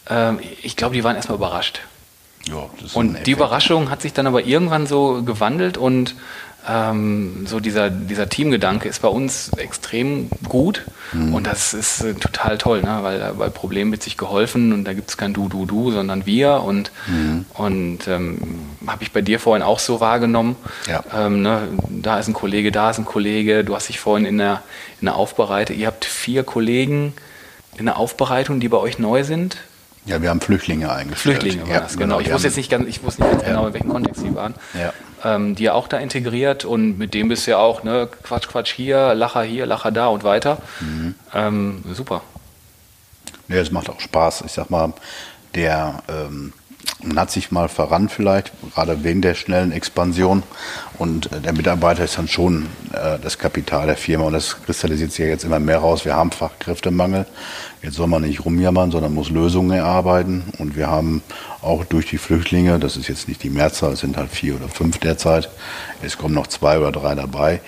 äh, 0.09 0.35
ich 0.63 0.77
glaube, 0.77 0.95
die 0.95 1.05
waren 1.05 1.17
erstmal 1.17 1.37
überrascht. 1.37 1.83
Ja, 2.49 2.69
und 2.95 3.27
die 3.27 3.33
Überraschung 3.33 3.91
hat 3.91 4.03
sich 4.03 4.13
dann 4.13 4.27
aber 4.27 4.45
irgendwann 4.45 4.87
so 4.87 5.23
gewandelt 5.23 5.77
und 5.77 6.15
ähm, 6.69 7.47
so 7.47 7.59
dieser, 7.59 7.89
dieser 7.91 8.29
Teamgedanke 8.29 8.89
ist 8.89 9.01
bei 9.01 9.09
uns 9.09 9.51
extrem 9.57 10.29
gut 10.49 10.85
mhm. 11.13 11.35
und 11.35 11.47
das 11.47 11.73
ist 11.73 12.03
äh, 12.03 12.15
total 12.15 12.59
toll, 12.59 12.83
ne? 12.83 12.99
weil 13.03 13.33
bei 13.35 13.49
Problemen 13.49 13.93
wird 13.93 14.03
sich 14.03 14.19
geholfen 14.19 14.73
und 14.73 14.85
da 14.85 14.93
gibt 14.93 15.11
es 15.11 15.17
kein 15.17 15.33
Du, 15.33 15.49
Du, 15.49 15.65
Du, 15.65 15.91
sondern 15.91 16.27
wir 16.27 16.63
und, 16.63 16.93
mhm. 17.07 17.47
und 17.55 18.09
ähm, 18.09 18.39
habe 18.87 19.03
ich 19.03 19.13
bei 19.13 19.23
dir 19.23 19.41
vorhin 19.41 19.63
auch 19.63 19.79
so 19.79 20.01
wahrgenommen. 20.01 20.57
Ja. 20.87 21.03
Ähm, 21.15 21.41
ne? 21.43 21.69
Da 21.89 22.19
ist 22.19 22.29
ein 22.29 22.35
Kollege, 22.35 22.73
da 22.73 22.91
ist 22.91 22.99
ein 22.99 23.07
Kollege, 23.07 23.65
du 23.65 23.75
hast 23.75 23.89
dich 23.89 23.99
vorhin 23.99 24.27
in 24.27 24.37
der, 24.37 24.63
in 25.01 25.07
der 25.07 25.17
Aufbereitung, 25.17 25.77
ihr 25.77 25.87
habt 25.87 26.05
vier 26.05 26.45
Kollegen 26.45 27.15
in 27.79 27.87
der 27.87 27.97
Aufbereitung, 27.97 28.61
die 28.61 28.69
bei 28.69 28.77
euch 28.77 28.99
neu 28.99 29.25
sind. 29.25 29.57
Ja, 30.07 30.23
wir 30.23 30.31
haben 30.31 30.41
Flüchtlinge 30.41 30.91
eingestellt. 30.91 31.41
Flüchtlinge 31.41 31.69
war 31.69 31.75
ja, 31.75 31.81
das, 31.81 31.97
genau. 31.97 32.17
genau. 32.17 32.21
Ich 32.21 32.33
wusste 32.33 32.49
jetzt 32.49 32.57
nicht 32.57 32.71
ganz, 32.71 32.89
ich 32.89 33.03
wusste 33.03 33.23
nicht 33.23 33.33
ganz 33.33 33.43
ja. 33.43 33.49
genau, 33.49 33.67
in 33.67 33.75
welchem 33.75 33.91
Kontext 33.91 34.23
sie 34.23 34.35
waren. 34.35 34.55
Ja 34.75 34.93
ähm, 35.25 35.55
die 35.55 35.67
er 35.67 35.75
auch 35.75 35.89
da 35.89 35.99
integriert 35.99 36.65
und 36.65 36.99
mit 36.99 37.15
dem 37.15 37.29
bist 37.29 37.47
du 37.47 37.53
ja 37.53 37.59
auch, 37.59 37.83
ne, 37.83 38.09
Quatsch, 38.23 38.49
Quatsch 38.49 38.73
hier, 38.73 39.15
Lacher 39.15 39.43
hier, 39.43 39.67
Lacher 39.67 39.91
da 39.91 40.09
und 40.09 40.25
weiter. 40.25 40.59
Mhm. 40.81 41.15
Ähm, 41.35 41.85
super. 41.93 42.23
Ja, 43.49 43.57
es 43.57 43.71
macht 43.71 43.91
auch 43.91 44.01
Spaß. 44.01 44.43
Ich 44.47 44.53
sag 44.53 44.71
mal, 44.71 44.93
der 45.55 46.03
ähm, 46.09 46.53
man 47.03 47.19
hat 47.19 47.31
sich 47.31 47.51
mal 47.51 47.69
verrannt 47.69 48.13
vielleicht, 48.13 48.53
gerade 48.75 49.03
wegen 49.05 49.23
der 49.23 49.35
schnellen 49.35 49.73
Expansion. 49.73 50.43
Und 50.99 51.33
äh, 51.33 51.41
der 51.41 51.53
Mitarbeiter 51.53 52.05
ist 52.05 52.19
dann 52.19 52.29
schon 52.29 52.67
äh, 52.93 53.19
das 53.23 53.39
Kapital 53.39 53.87
der 53.87 53.97
Firma. 53.97 54.25
Und 54.25 54.35
das 54.35 54.63
kristallisiert 54.63 55.13
sich 55.13 55.21
ja 55.21 55.27
jetzt 55.27 55.45
immer 55.45 55.61
mehr 55.61 55.79
raus. 55.79 56.05
Wir 56.05 56.15
haben 56.15 56.31
Fachkräftemangel. 56.31 57.27
Jetzt 57.83 57.97
soll 57.97 58.07
man 58.07 58.23
nicht 58.23 58.45
rumjammern, 58.45 58.91
sondern 58.91 59.15
muss 59.15 59.31
Lösungen 59.31 59.71
erarbeiten. 59.71 60.45
Und 60.59 60.77
wir 60.77 60.89
haben 60.89 61.23
auch 61.63 61.85
durch 61.85 62.07
die 62.07 62.19
Flüchtlinge, 62.19 62.79
das 62.79 62.97
ist 62.97 63.09
jetzt 63.09 63.29
nicht 63.29 63.43
die 63.43 63.51
Mehrzahl, 63.51 63.93
es 63.93 64.01
sind 64.01 64.17
halt 64.17 64.31
vier 64.31 64.57
oder 64.57 64.69
fünf 64.69 64.99
derzeit, 64.99 65.51
es 66.03 66.19
kommen 66.19 66.35
noch 66.35 66.47
zwei 66.47 66.79
oder 66.79 66.93
drei 66.93 67.15
dabei, 67.15 67.61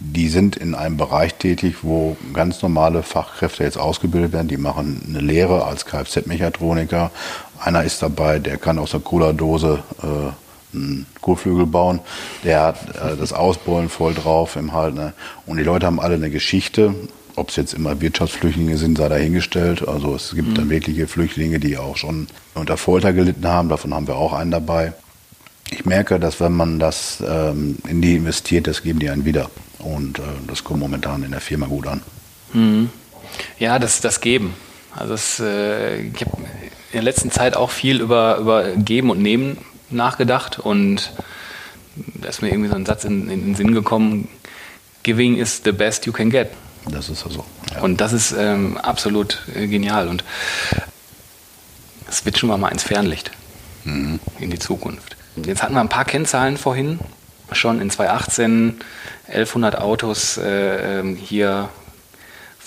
die 0.00 0.28
sind 0.28 0.56
in 0.56 0.74
einem 0.76 0.96
Bereich 0.96 1.34
tätig, 1.34 1.78
wo 1.82 2.16
ganz 2.32 2.62
normale 2.62 3.02
Fachkräfte 3.02 3.64
jetzt 3.64 3.78
ausgebildet 3.78 4.32
werden. 4.32 4.46
Die 4.46 4.56
machen 4.56 5.02
eine 5.08 5.20
Lehre 5.20 5.64
als 5.64 5.86
Kfz-Mechatroniker. 5.86 7.10
Einer 7.60 7.84
ist 7.84 8.02
dabei, 8.02 8.38
der 8.38 8.56
kann 8.56 8.78
aus 8.78 8.92
der 8.92 9.00
Cola-Dose 9.00 9.82
äh, 10.02 10.76
einen 10.76 11.06
Kotflügel 11.20 11.66
bauen. 11.66 12.00
Der 12.44 12.62
hat 12.62 12.96
äh, 12.96 13.16
das 13.18 13.32
Ausbeulen 13.32 13.88
voll 13.88 14.14
drauf 14.14 14.56
im 14.56 14.72
Halt. 14.72 14.94
Ne? 14.94 15.12
Und 15.46 15.56
die 15.56 15.64
Leute 15.64 15.86
haben 15.86 16.00
alle 16.00 16.14
eine 16.14 16.30
Geschichte. 16.30 16.94
Ob 17.36 17.50
es 17.50 17.56
jetzt 17.56 17.72
immer 17.72 18.00
Wirtschaftsflüchtlinge 18.00 18.76
sind, 18.78 18.98
sei 18.98 19.08
dahingestellt. 19.08 19.86
Also 19.86 20.14
es 20.14 20.34
gibt 20.34 20.48
mhm. 20.48 20.54
dann 20.54 20.70
wirkliche 20.70 21.06
Flüchtlinge, 21.06 21.60
die 21.60 21.78
auch 21.78 21.96
schon 21.96 22.26
unter 22.54 22.76
Folter 22.76 23.12
gelitten 23.12 23.46
haben. 23.46 23.68
Davon 23.68 23.94
haben 23.94 24.06
wir 24.06 24.16
auch 24.16 24.32
einen 24.32 24.50
dabei. 24.50 24.92
Ich 25.70 25.84
merke, 25.84 26.18
dass 26.18 26.40
wenn 26.40 26.52
man 26.52 26.78
das 26.78 27.22
ähm, 27.26 27.76
in 27.86 28.00
die 28.02 28.16
investiert, 28.16 28.66
das 28.66 28.82
geben 28.82 28.98
die 28.98 29.10
einen 29.10 29.24
wieder. 29.24 29.50
Und 29.78 30.18
äh, 30.18 30.22
das 30.46 30.64
kommt 30.64 30.80
momentan 30.80 31.22
in 31.22 31.30
der 31.30 31.40
Firma 31.40 31.66
gut 31.66 31.86
an. 31.86 32.02
Mhm. 32.52 32.90
Ja, 33.58 33.78
das, 33.78 34.00
das 34.00 34.20
Geben. 34.20 34.54
Also 34.96 35.14
es, 35.14 35.38
äh, 35.38 36.00
ich 36.00 36.20
habe 36.24 36.38
in 36.90 36.94
der 36.94 37.02
letzten 37.02 37.30
Zeit 37.30 37.56
auch 37.56 37.70
viel 37.70 38.00
über, 38.00 38.38
über 38.38 38.70
Geben 38.76 39.10
und 39.10 39.20
Nehmen 39.20 39.58
nachgedacht 39.90 40.58
und 40.58 41.12
da 41.96 42.28
ist 42.28 42.42
mir 42.42 42.48
irgendwie 42.48 42.68
so 42.68 42.76
ein 42.76 42.86
Satz 42.86 43.04
in, 43.04 43.28
in 43.28 43.44
den 43.44 43.54
Sinn 43.54 43.74
gekommen, 43.74 44.28
Giving 45.02 45.36
is 45.36 45.62
the 45.64 45.72
best 45.72 46.06
you 46.06 46.12
can 46.12 46.30
get. 46.30 46.50
Das 46.90 47.08
ist 47.08 47.20
so. 47.20 47.26
Also, 47.26 47.44
ja. 47.74 47.80
Und 47.80 48.00
das 48.00 48.12
ist 48.12 48.32
ähm, 48.32 48.76
absolut 48.78 49.42
äh, 49.54 49.66
genial 49.66 50.08
und 50.08 50.24
switchen 52.10 52.48
wir 52.48 52.56
mal 52.56 52.70
ins 52.70 52.82
Fernlicht 52.82 53.30
mhm. 53.84 54.20
in 54.38 54.50
die 54.50 54.58
Zukunft. 54.58 55.16
Jetzt 55.36 55.62
hatten 55.62 55.74
wir 55.74 55.80
ein 55.80 55.88
paar 55.88 56.04
Kennzahlen 56.04 56.56
vorhin, 56.56 56.98
schon 57.52 57.80
in 57.80 57.90
2018 57.90 58.80
1100 59.28 59.78
Autos 59.78 60.38
äh, 60.38 61.00
ähm, 61.00 61.16
hier 61.16 61.68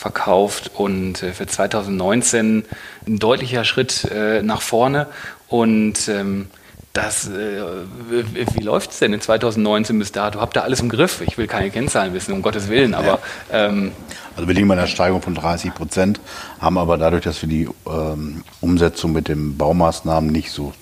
verkauft 0.01 0.71
und 0.73 1.21
äh, 1.21 1.31
für 1.31 1.45
2019 1.45 2.65
ein 3.07 3.19
deutlicher 3.19 3.63
Schritt 3.63 4.05
äh, 4.05 4.41
nach 4.41 4.61
vorne. 4.61 5.05
Und 5.47 6.07
ähm, 6.07 6.47
das, 6.91 7.27
äh, 7.27 7.61
wie 8.09 8.63
läuft 8.63 8.91
es 8.91 8.99
denn 8.99 9.13
in 9.13 9.21
2019 9.21 9.99
bis 9.99 10.11
dato? 10.11 10.41
Habt 10.41 10.57
ihr 10.57 10.63
alles 10.63 10.79
im 10.79 10.89
Griff? 10.89 11.21
Ich 11.21 11.37
will 11.37 11.45
keine 11.45 11.69
Kennzahlen 11.69 12.13
wissen, 12.15 12.33
um 12.33 12.41
Gottes 12.41 12.67
Willen, 12.67 12.95
aber. 12.95 13.19
Ja. 13.51 13.67
Ähm, 13.67 13.91
also 14.35 14.47
wir 14.47 14.55
liegen 14.55 14.67
bei 14.67 14.73
einer 14.73 14.87
Steigerung 14.87 15.21
von 15.21 15.35
30 15.35 15.73
Prozent, 15.75 16.19
haben 16.59 16.77
aber 16.79 16.97
dadurch, 16.97 17.23
dass 17.23 17.41
wir 17.43 17.49
die 17.49 17.69
ähm, 17.87 18.43
Umsetzung 18.59 19.11
mit 19.11 19.27
den 19.27 19.55
Baumaßnahmen 19.55 20.31
nicht 20.31 20.51
so 20.51 20.73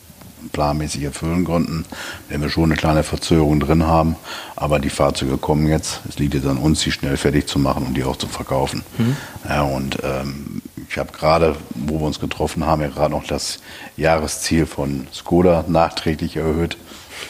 planmäßig 0.51 1.03
erfüllen 1.03 1.45
konnten, 1.45 1.85
werden 2.27 2.41
wir 2.41 2.49
schon 2.49 2.65
eine 2.65 2.75
kleine 2.75 3.03
Verzögerung 3.03 3.59
drin 3.59 3.85
haben. 3.85 4.15
Aber 4.55 4.79
die 4.79 4.89
Fahrzeuge 4.89 5.37
kommen 5.37 5.67
jetzt. 5.67 6.01
Es 6.07 6.19
liegt 6.19 6.33
jetzt 6.33 6.47
an 6.47 6.57
uns, 6.57 6.81
sie 6.81 6.91
schnell 6.91 7.17
fertig 7.17 7.47
zu 7.47 7.59
machen 7.59 7.85
und 7.85 7.95
die 7.95 8.03
auch 8.03 8.17
zu 8.17 8.27
verkaufen. 8.27 8.83
Mhm. 8.97 9.17
Ja, 9.47 9.61
und 9.63 9.97
ähm, 10.03 10.61
ich 10.89 10.97
habe 10.97 11.11
gerade, 11.11 11.55
wo 11.75 11.99
wir 11.99 12.07
uns 12.07 12.19
getroffen 12.19 12.65
haben, 12.65 12.81
ja 12.81 12.87
gerade 12.87 13.11
noch 13.11 13.25
das 13.25 13.59
Jahresziel 13.97 14.65
von 14.65 15.07
Skoda 15.13 15.65
nachträglich 15.67 16.37
erhöht 16.37 16.77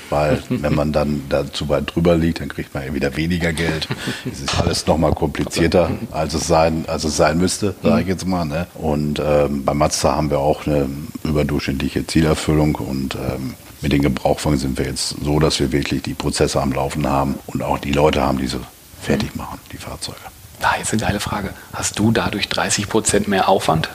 weil 0.10 0.42
wenn 0.50 0.76
man 0.76 0.92
dann 0.92 1.24
da 1.30 1.52
zu 1.52 1.70
weit 1.70 1.94
drüber 1.94 2.16
liegt, 2.16 2.42
dann 2.42 2.50
kriegt 2.50 2.74
man 2.74 2.86
ja 2.86 2.94
wieder 2.94 3.16
weniger 3.16 3.54
Geld. 3.54 3.88
Es 4.32 4.40
ist 4.40 4.60
alles 4.60 4.88
nochmal 4.88 5.14
komplizierter, 5.14 5.92
als 6.12 6.34
es 6.34 6.48
sein, 6.48 6.86
als 6.88 7.04
es 7.04 7.18
sein 7.18 7.38
müsste, 7.38 7.76
sage 7.84 8.02
ich 8.02 8.08
jetzt 8.08 8.26
mal. 8.26 8.46
Ne? 8.46 8.68
Und 8.76 9.22
ähm, 9.24 9.66
bei 9.66 9.74
Mazda 9.74 10.16
haben 10.16 10.30
wir 10.30 10.40
auch 10.40 10.66
eine 10.66 10.90
überdurchschnittliche 11.24 12.06
Zielerfüllung 12.06 12.76
und 12.76 13.16
ähm, 13.16 13.54
mit 13.82 13.92
den 13.94 14.02
Gebrauchwagen 14.02 14.60
sind 14.60 14.78
wir 14.78 14.86
jetzt 14.86 15.16
so, 15.24 15.40
dass 15.40 15.60
wir 15.60 15.72
wirklich 15.72 16.02
die 16.02 16.14
Prozesse 16.14 16.62
am 16.62 16.74
Laufen 16.74 17.08
haben 17.08 17.36
und 17.48 17.64
auch 17.64 17.80
die 17.80 17.94
Leute 17.94 18.22
haben, 18.22 18.38
die 18.38 18.48
sie 18.48 18.60
fertig 19.02 19.36
machen, 19.36 19.60
die 19.72 19.78
Fahrzeuge. 19.78 20.18
Da 20.60 20.76
jetzt 20.78 20.92
eine 20.92 21.02
geile 21.02 21.20
Frage. 21.20 21.54
Hast 21.72 21.98
du 22.00 22.12
dadurch 22.12 22.50
30 22.50 22.90
Prozent 22.90 23.28
mehr 23.28 23.48
Aufwand? 23.48 23.90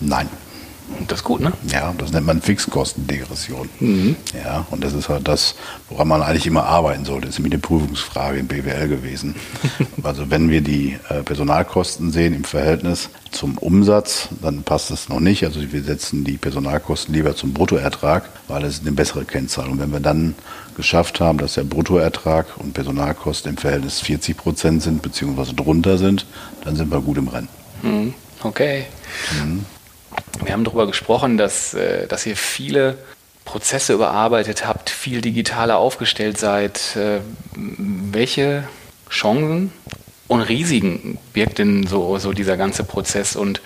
Nein. 0.00 0.28
Das 1.08 1.20
ist 1.20 1.24
gut, 1.24 1.40
ne? 1.40 1.52
Ja, 1.68 1.94
das 1.98 2.12
nennt 2.12 2.26
man 2.26 2.40
Fixkostendegression. 2.40 3.68
Mhm. 3.80 4.16
Ja, 4.34 4.66
und 4.70 4.82
das 4.84 4.92
ist 4.92 5.08
halt 5.08 5.28
das, 5.28 5.54
woran 5.88 6.08
man 6.08 6.22
eigentlich 6.22 6.46
immer 6.46 6.64
arbeiten 6.64 7.04
sollte. 7.04 7.26
Das 7.26 7.34
ist 7.34 7.38
nämlich 7.38 7.54
eine 7.54 7.60
Prüfungsfrage 7.60 8.38
im 8.38 8.46
BWL 8.46 8.88
gewesen. 8.88 9.34
also 10.02 10.30
wenn 10.30 10.50
wir 10.50 10.60
die 10.60 10.98
äh, 11.08 11.22
Personalkosten 11.22 12.10
sehen 12.12 12.34
im 12.34 12.44
Verhältnis 12.44 13.10
zum 13.30 13.58
Umsatz, 13.58 14.28
dann 14.40 14.62
passt 14.62 14.90
das 14.90 15.08
noch 15.08 15.20
nicht. 15.20 15.44
Also 15.44 15.60
wir 15.72 15.82
setzen 15.82 16.24
die 16.24 16.36
Personalkosten 16.36 17.14
lieber 17.14 17.34
zum 17.34 17.52
Bruttoertrag, 17.52 18.28
weil 18.48 18.64
es 18.64 18.80
eine 18.80 18.92
bessere 18.92 19.24
Kennzahl. 19.24 19.68
Und 19.68 19.80
wenn 19.80 19.92
wir 19.92 20.00
dann 20.00 20.34
geschafft 20.76 21.20
haben, 21.20 21.38
dass 21.38 21.54
der 21.54 21.64
Bruttoertrag 21.64 22.46
und 22.58 22.74
Personalkosten 22.74 23.50
im 23.50 23.56
Verhältnis 23.56 24.00
40 24.00 24.36
Prozent 24.36 24.82
sind, 24.82 25.02
beziehungsweise 25.02 25.54
drunter 25.54 25.98
sind, 25.98 26.26
dann 26.64 26.76
sind 26.76 26.90
wir 26.90 27.00
gut 27.00 27.18
im 27.18 27.28
Rennen. 27.28 27.48
Mhm. 27.82 28.14
Okay. 28.42 28.86
Mhm. 29.42 29.64
Wir 30.44 30.52
haben 30.52 30.64
darüber 30.64 30.86
gesprochen, 30.86 31.38
dass, 31.38 31.74
äh, 31.74 32.06
dass 32.06 32.26
ihr 32.26 32.36
viele 32.36 32.98
Prozesse 33.44 33.92
überarbeitet 33.92 34.66
habt, 34.66 34.90
viel 34.90 35.20
digitaler 35.20 35.78
aufgestellt 35.78 36.38
seid. 36.38 36.96
Äh, 36.96 37.20
welche 37.54 38.64
Chancen 39.10 39.72
und 40.28 40.40
Risiken 40.40 41.18
birgt 41.32 41.58
denn 41.58 41.86
so, 41.86 42.18
so 42.18 42.32
dieser 42.32 42.56
ganze 42.56 42.84
Prozess 42.84 43.36
und 43.36 43.60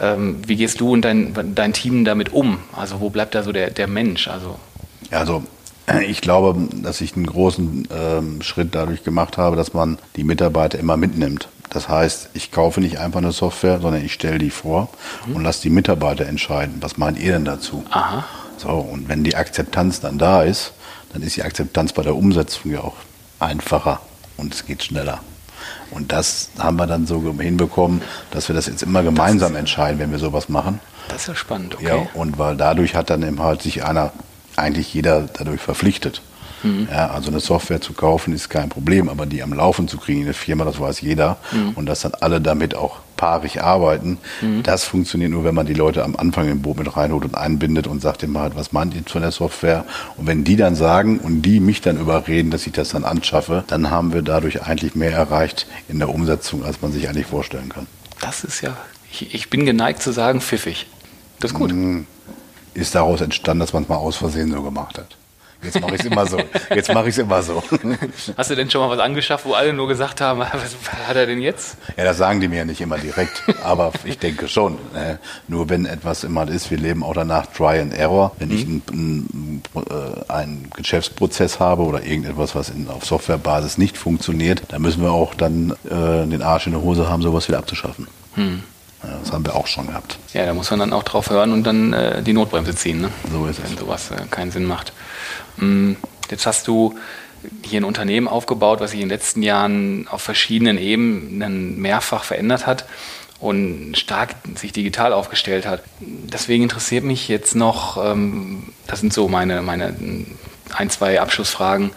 ähm, 0.00 0.38
wie 0.46 0.56
gehst 0.56 0.80
du 0.80 0.92
und 0.92 1.02
dein, 1.02 1.54
dein 1.54 1.72
Team 1.72 2.04
damit 2.04 2.32
um? 2.32 2.58
Also 2.76 3.00
wo 3.00 3.10
bleibt 3.10 3.34
da 3.34 3.42
so 3.42 3.52
der, 3.52 3.70
der 3.70 3.86
Mensch? 3.86 4.26
Also, 4.28 4.58
also 5.10 5.44
ich 6.06 6.20
glaube, 6.20 6.68
dass 6.82 7.00
ich 7.00 7.14
einen 7.14 7.26
großen 7.26 7.88
ähm, 7.92 8.42
Schritt 8.42 8.74
dadurch 8.74 9.04
gemacht 9.04 9.38
habe, 9.38 9.56
dass 9.56 9.72
man 9.72 9.98
die 10.16 10.24
Mitarbeiter 10.24 10.78
immer 10.78 10.96
mitnimmt. 10.96 11.48
Das 11.70 11.88
heißt, 11.88 12.30
ich 12.34 12.50
kaufe 12.50 12.80
nicht 12.80 12.98
einfach 12.98 13.18
eine 13.18 13.32
Software, 13.32 13.80
sondern 13.80 14.04
ich 14.04 14.12
stelle 14.12 14.38
die 14.38 14.50
vor 14.50 14.88
mhm. 15.26 15.36
und 15.36 15.42
lasse 15.44 15.62
die 15.62 15.70
Mitarbeiter 15.70 16.26
entscheiden, 16.26 16.76
was 16.80 16.98
meint 16.98 17.18
ihr 17.18 17.32
denn 17.32 17.44
dazu? 17.44 17.84
Aha. 17.90 18.24
So, 18.56 18.70
und 18.70 19.08
wenn 19.08 19.24
die 19.24 19.36
Akzeptanz 19.36 20.00
dann 20.00 20.18
da 20.18 20.42
ist, 20.42 20.72
dann 21.12 21.22
ist 21.22 21.36
die 21.36 21.42
Akzeptanz 21.42 21.92
bei 21.92 22.02
der 22.02 22.14
Umsetzung 22.14 22.72
ja 22.72 22.80
auch 22.80 22.96
einfacher 23.38 24.00
und 24.36 24.52
es 24.52 24.66
geht 24.66 24.82
schneller. 24.82 25.20
Und 25.90 26.12
das 26.12 26.50
haben 26.58 26.76
wir 26.76 26.86
dann 26.86 27.06
so 27.06 27.34
hinbekommen, 27.38 28.02
dass 28.30 28.48
wir 28.48 28.54
das 28.54 28.66
jetzt 28.66 28.82
immer 28.82 29.02
gemeinsam 29.02 29.56
entscheiden, 29.56 29.98
wenn 29.98 30.10
wir 30.10 30.18
sowas 30.18 30.48
machen. 30.48 30.80
Das 31.08 31.22
ist 31.22 31.28
ja 31.28 31.34
spannend, 31.34 31.74
okay. 31.74 31.86
Ja, 31.86 32.06
und 32.14 32.38
weil 32.38 32.56
dadurch 32.56 32.94
hat 32.94 33.10
dann 33.10 33.22
eben 33.22 33.40
halt 33.40 33.62
sich 33.62 33.84
einer, 33.84 34.12
eigentlich 34.56 34.92
jeder 34.94 35.22
dadurch 35.22 35.60
verpflichtet. 35.60 36.22
Mhm. 36.62 36.88
Ja, 36.90 37.10
also 37.10 37.30
eine 37.30 37.40
Software 37.40 37.80
zu 37.80 37.92
kaufen 37.92 38.34
ist 38.34 38.48
kein 38.48 38.68
Problem, 38.68 39.08
aber 39.08 39.26
die 39.26 39.42
am 39.42 39.52
Laufen 39.52 39.88
zu 39.88 39.98
kriegen 39.98 40.20
in 40.20 40.26
der 40.26 40.34
Firma, 40.34 40.64
das 40.64 40.80
weiß 40.80 41.00
jeder. 41.00 41.38
Mhm. 41.52 41.70
Und 41.74 41.86
dass 41.86 42.00
dann 42.00 42.14
alle 42.20 42.40
damit 42.40 42.74
auch 42.74 43.00
paarig 43.20 43.62
arbeiten. 43.62 44.16
Mhm. 44.40 44.62
Das 44.62 44.84
funktioniert 44.84 45.30
nur, 45.30 45.44
wenn 45.44 45.54
man 45.54 45.66
die 45.66 45.74
Leute 45.74 46.04
am 46.04 46.16
Anfang 46.16 46.48
im 46.48 46.62
Boot 46.62 46.78
mit 46.78 46.96
reinholt 46.96 47.24
und 47.24 47.34
einbindet 47.34 47.86
und 47.86 48.00
sagt 48.00 48.22
immer 48.22 48.40
halt, 48.40 48.56
was 48.56 48.72
meint 48.72 48.94
ihr 48.94 49.02
von 49.06 49.20
der 49.20 49.30
Software? 49.30 49.84
Und 50.16 50.26
wenn 50.26 50.42
die 50.42 50.56
dann 50.56 50.74
sagen 50.74 51.18
und 51.18 51.42
die 51.42 51.60
mich 51.60 51.82
dann 51.82 51.98
überreden, 51.98 52.50
dass 52.50 52.66
ich 52.66 52.72
das 52.72 52.88
dann 52.88 53.04
anschaffe, 53.04 53.62
dann 53.66 53.90
haben 53.90 54.14
wir 54.14 54.22
dadurch 54.22 54.62
eigentlich 54.62 54.94
mehr 54.94 55.12
erreicht 55.12 55.66
in 55.88 55.98
der 55.98 56.08
Umsetzung, 56.08 56.64
als 56.64 56.80
man 56.80 56.92
sich 56.92 57.10
eigentlich 57.10 57.26
vorstellen 57.26 57.68
kann. 57.68 57.86
Das 58.22 58.42
ist 58.42 58.62
ja, 58.62 58.74
ich, 59.12 59.34
ich 59.34 59.50
bin 59.50 59.66
geneigt 59.66 60.02
zu 60.02 60.12
sagen, 60.12 60.40
pfiffig. 60.40 60.86
Das 61.40 61.50
ist 61.50 61.56
gut. 61.56 61.72
Mhm. 61.72 62.06
Ist 62.72 62.94
daraus 62.94 63.20
entstanden, 63.20 63.60
dass 63.60 63.74
man 63.74 63.82
es 63.82 63.88
mal 63.90 63.96
aus 63.96 64.16
Versehen 64.16 64.50
so 64.50 64.62
gemacht 64.62 64.96
hat. 64.96 65.16
Jetzt 65.62 65.80
mache 65.80 65.94
ich 65.94 66.00
es 66.00 66.06
immer 66.06 66.26
so. 66.26 66.38
Jetzt 66.74 66.92
mache 66.92 67.08
ich 67.08 67.14
es 67.14 67.18
immer 67.18 67.42
so. 67.42 67.62
Hast 68.36 68.50
du 68.50 68.54
denn 68.54 68.70
schon 68.70 68.80
mal 68.80 68.90
was 68.90 68.98
angeschafft, 68.98 69.44
wo 69.44 69.52
alle 69.52 69.72
nur 69.72 69.88
gesagt 69.88 70.20
haben, 70.20 70.40
was 70.40 70.76
hat 71.06 71.16
er 71.16 71.26
denn 71.26 71.40
jetzt? 71.40 71.76
Ja, 71.96 72.04
das 72.04 72.18
sagen 72.18 72.40
die 72.40 72.48
mir 72.48 72.58
ja 72.58 72.64
nicht 72.64 72.80
immer 72.80 72.98
direkt, 72.98 73.42
aber 73.62 73.92
ich 74.04 74.18
denke 74.18 74.48
schon. 74.48 74.78
Ne? 74.94 75.18
Nur 75.48 75.68
wenn 75.68 75.84
etwas 75.84 76.24
immer 76.24 76.48
ist, 76.48 76.70
wir 76.70 76.78
leben 76.78 77.02
auch 77.02 77.14
danach 77.14 77.46
Try 77.46 77.80
and 77.80 77.94
Error. 77.94 78.32
Wenn 78.38 78.48
mhm. 78.48 78.54
ich 78.54 78.66
einen, 78.66 79.62
äh, 79.74 80.32
einen, 80.32 80.70
Geschäftsprozess 80.74 81.60
habe 81.60 81.82
oder 81.82 82.02
irgendetwas, 82.02 82.54
was 82.54 82.70
in, 82.70 82.88
auf 82.88 83.04
Softwarebasis 83.04 83.76
nicht 83.76 83.98
funktioniert, 83.98 84.62
dann 84.68 84.82
müssen 84.82 85.02
wir 85.02 85.12
auch 85.12 85.34
dann 85.34 85.72
äh, 85.84 86.26
den 86.26 86.42
Arsch 86.42 86.66
in 86.66 86.72
der 86.72 86.82
Hose 86.82 87.08
haben, 87.08 87.22
sowas 87.22 87.48
wieder 87.48 87.58
abzuschaffen. 87.58 88.08
Mhm. 88.36 88.62
Das 89.02 89.32
haben 89.32 89.46
wir 89.46 89.54
auch 89.54 89.66
schon 89.66 89.86
gehabt. 89.86 90.18
Ja, 90.34 90.44
da 90.44 90.54
muss 90.54 90.70
man 90.70 90.80
dann 90.80 90.92
auch 90.92 91.02
drauf 91.02 91.30
hören 91.30 91.52
und 91.52 91.64
dann 91.64 91.92
äh, 91.92 92.22
die 92.22 92.32
Notbremse 92.32 92.74
ziehen. 92.74 93.00
Ne? 93.00 93.10
So 93.32 93.46
ist 93.46 93.58
es. 93.58 93.70
Wenn 93.70 93.78
sowas 93.78 94.10
äh, 94.10 94.26
keinen 94.30 94.50
Sinn 94.50 94.66
macht. 94.66 94.92
Mm, 95.56 95.92
jetzt 96.30 96.46
hast 96.46 96.68
du 96.68 96.98
hier 97.64 97.80
ein 97.80 97.84
Unternehmen 97.84 98.28
aufgebaut, 98.28 98.80
was 98.80 98.90
sich 98.90 99.00
in 99.00 99.08
den 99.08 99.16
letzten 99.16 99.42
Jahren 99.42 100.06
auf 100.08 100.20
verschiedenen 100.20 100.76
Ebenen 100.76 101.80
mehrfach 101.80 102.24
verändert 102.24 102.66
hat 102.66 102.84
und 103.40 103.96
stark 103.96 104.34
sich 104.54 104.72
digital 104.72 105.14
aufgestellt 105.14 105.66
hat. 105.66 105.82
Deswegen 106.00 106.64
interessiert 106.64 107.04
mich 107.04 107.28
jetzt 107.28 107.54
noch, 107.54 107.96
ähm, 108.04 108.74
das 108.86 109.00
sind 109.00 109.14
so 109.14 109.28
meine, 109.28 109.62
meine 109.62 109.94
ein, 110.74 110.90
zwei 110.90 111.20
Abschlussfragen. 111.20 111.92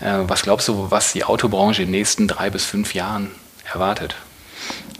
Äh, 0.00 0.20
was 0.28 0.42
glaubst 0.42 0.68
du, 0.68 0.90
was 0.90 1.12
die 1.12 1.24
Autobranche 1.24 1.82
in 1.82 1.88
den 1.88 1.98
nächsten 1.98 2.28
drei 2.28 2.50
bis 2.50 2.64
fünf 2.64 2.94
Jahren 2.94 3.32
erwartet? 3.72 4.14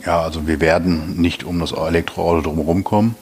Ja, 0.07 0.23
also 0.23 0.47
wir 0.47 0.61
werden 0.61 1.21
nicht 1.21 1.43
um 1.43 1.59
das 1.59 1.73
Elektroauto 1.73 2.43
drumherum 2.43 2.85
kommen. 2.85 3.17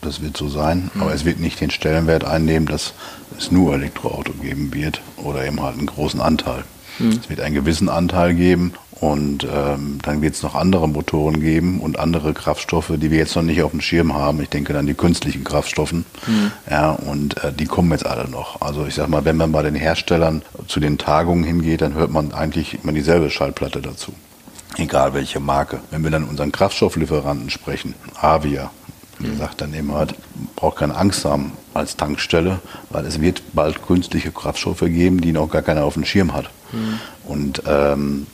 Das 0.00 0.22
wird 0.22 0.36
so 0.36 0.48
sein, 0.48 0.90
mhm. 0.94 1.02
aber 1.02 1.12
es 1.12 1.24
wird 1.24 1.40
nicht 1.40 1.60
den 1.60 1.70
Stellenwert 1.70 2.24
einnehmen, 2.24 2.66
dass 2.66 2.94
es 3.36 3.50
nur 3.50 3.74
Elektroauto 3.74 4.32
geben 4.40 4.72
wird 4.72 5.02
oder 5.16 5.44
eben 5.44 5.60
halt 5.60 5.76
einen 5.76 5.86
großen 5.86 6.20
Anteil. 6.20 6.64
Mhm. 6.98 7.18
Es 7.22 7.28
wird 7.28 7.40
einen 7.40 7.54
gewissen 7.54 7.88
Anteil 7.90 8.34
geben 8.34 8.72
und 8.92 9.44
ähm, 9.44 9.98
dann 10.02 10.22
wird 10.22 10.36
es 10.36 10.42
noch 10.42 10.54
andere 10.54 10.88
Motoren 10.88 11.40
geben 11.40 11.80
und 11.80 11.98
andere 11.98 12.32
Kraftstoffe, 12.32 12.92
die 12.96 13.10
wir 13.10 13.18
jetzt 13.18 13.34
noch 13.34 13.42
nicht 13.42 13.62
auf 13.62 13.72
dem 13.72 13.80
Schirm 13.80 14.14
haben. 14.14 14.40
Ich 14.40 14.48
denke 14.48 14.72
dann 14.72 14.86
die 14.86 14.94
künstlichen 14.94 15.44
Kraftstoffen. 15.44 16.06
Mhm. 16.26 16.52
Ja, 16.70 16.92
und 16.92 17.42
äh, 17.42 17.52
die 17.52 17.66
kommen 17.66 17.90
jetzt 17.90 18.06
alle 18.06 18.30
noch. 18.30 18.62
Also 18.62 18.86
ich 18.86 18.94
sag 18.94 19.08
mal, 19.08 19.24
wenn 19.24 19.36
man 19.36 19.52
bei 19.52 19.62
den 19.62 19.74
Herstellern 19.74 20.42
zu 20.68 20.80
den 20.80 20.96
Tagungen 20.96 21.44
hingeht, 21.44 21.82
dann 21.82 21.94
hört 21.94 22.10
man 22.10 22.32
eigentlich 22.32 22.78
immer 22.82 22.92
dieselbe 22.92 23.30
Schallplatte 23.30 23.82
dazu 23.82 24.12
egal 24.76 25.14
welche 25.14 25.40
Marke. 25.40 25.80
Wenn 25.90 26.02
wir 26.02 26.10
dann 26.10 26.24
unseren 26.24 26.52
Kraftstofflieferanten 26.52 27.50
sprechen, 27.50 27.94
Avia, 28.20 28.70
wie 29.18 29.28
gesagt, 29.28 29.60
dann 29.60 29.74
eben 29.74 29.92
halt, 29.92 30.14
braucht 30.56 30.78
keine 30.78 30.96
Angst 30.96 31.24
haben 31.24 31.52
als 31.74 31.96
Tankstelle, 31.96 32.60
weil 32.88 33.04
es 33.04 33.20
wird 33.20 33.42
bald 33.52 33.86
künstliche 33.86 34.32
Kraftstoffe 34.32 34.80
geben, 34.80 35.20
die 35.20 35.32
noch 35.32 35.48
gar 35.48 35.62
keiner 35.62 35.84
auf 35.84 35.94
dem 35.94 36.04
Schirm 36.04 36.32
hat. 36.32 36.50
Mhm. 36.72 37.00
Und 37.24 37.62
ähm, 37.66 38.26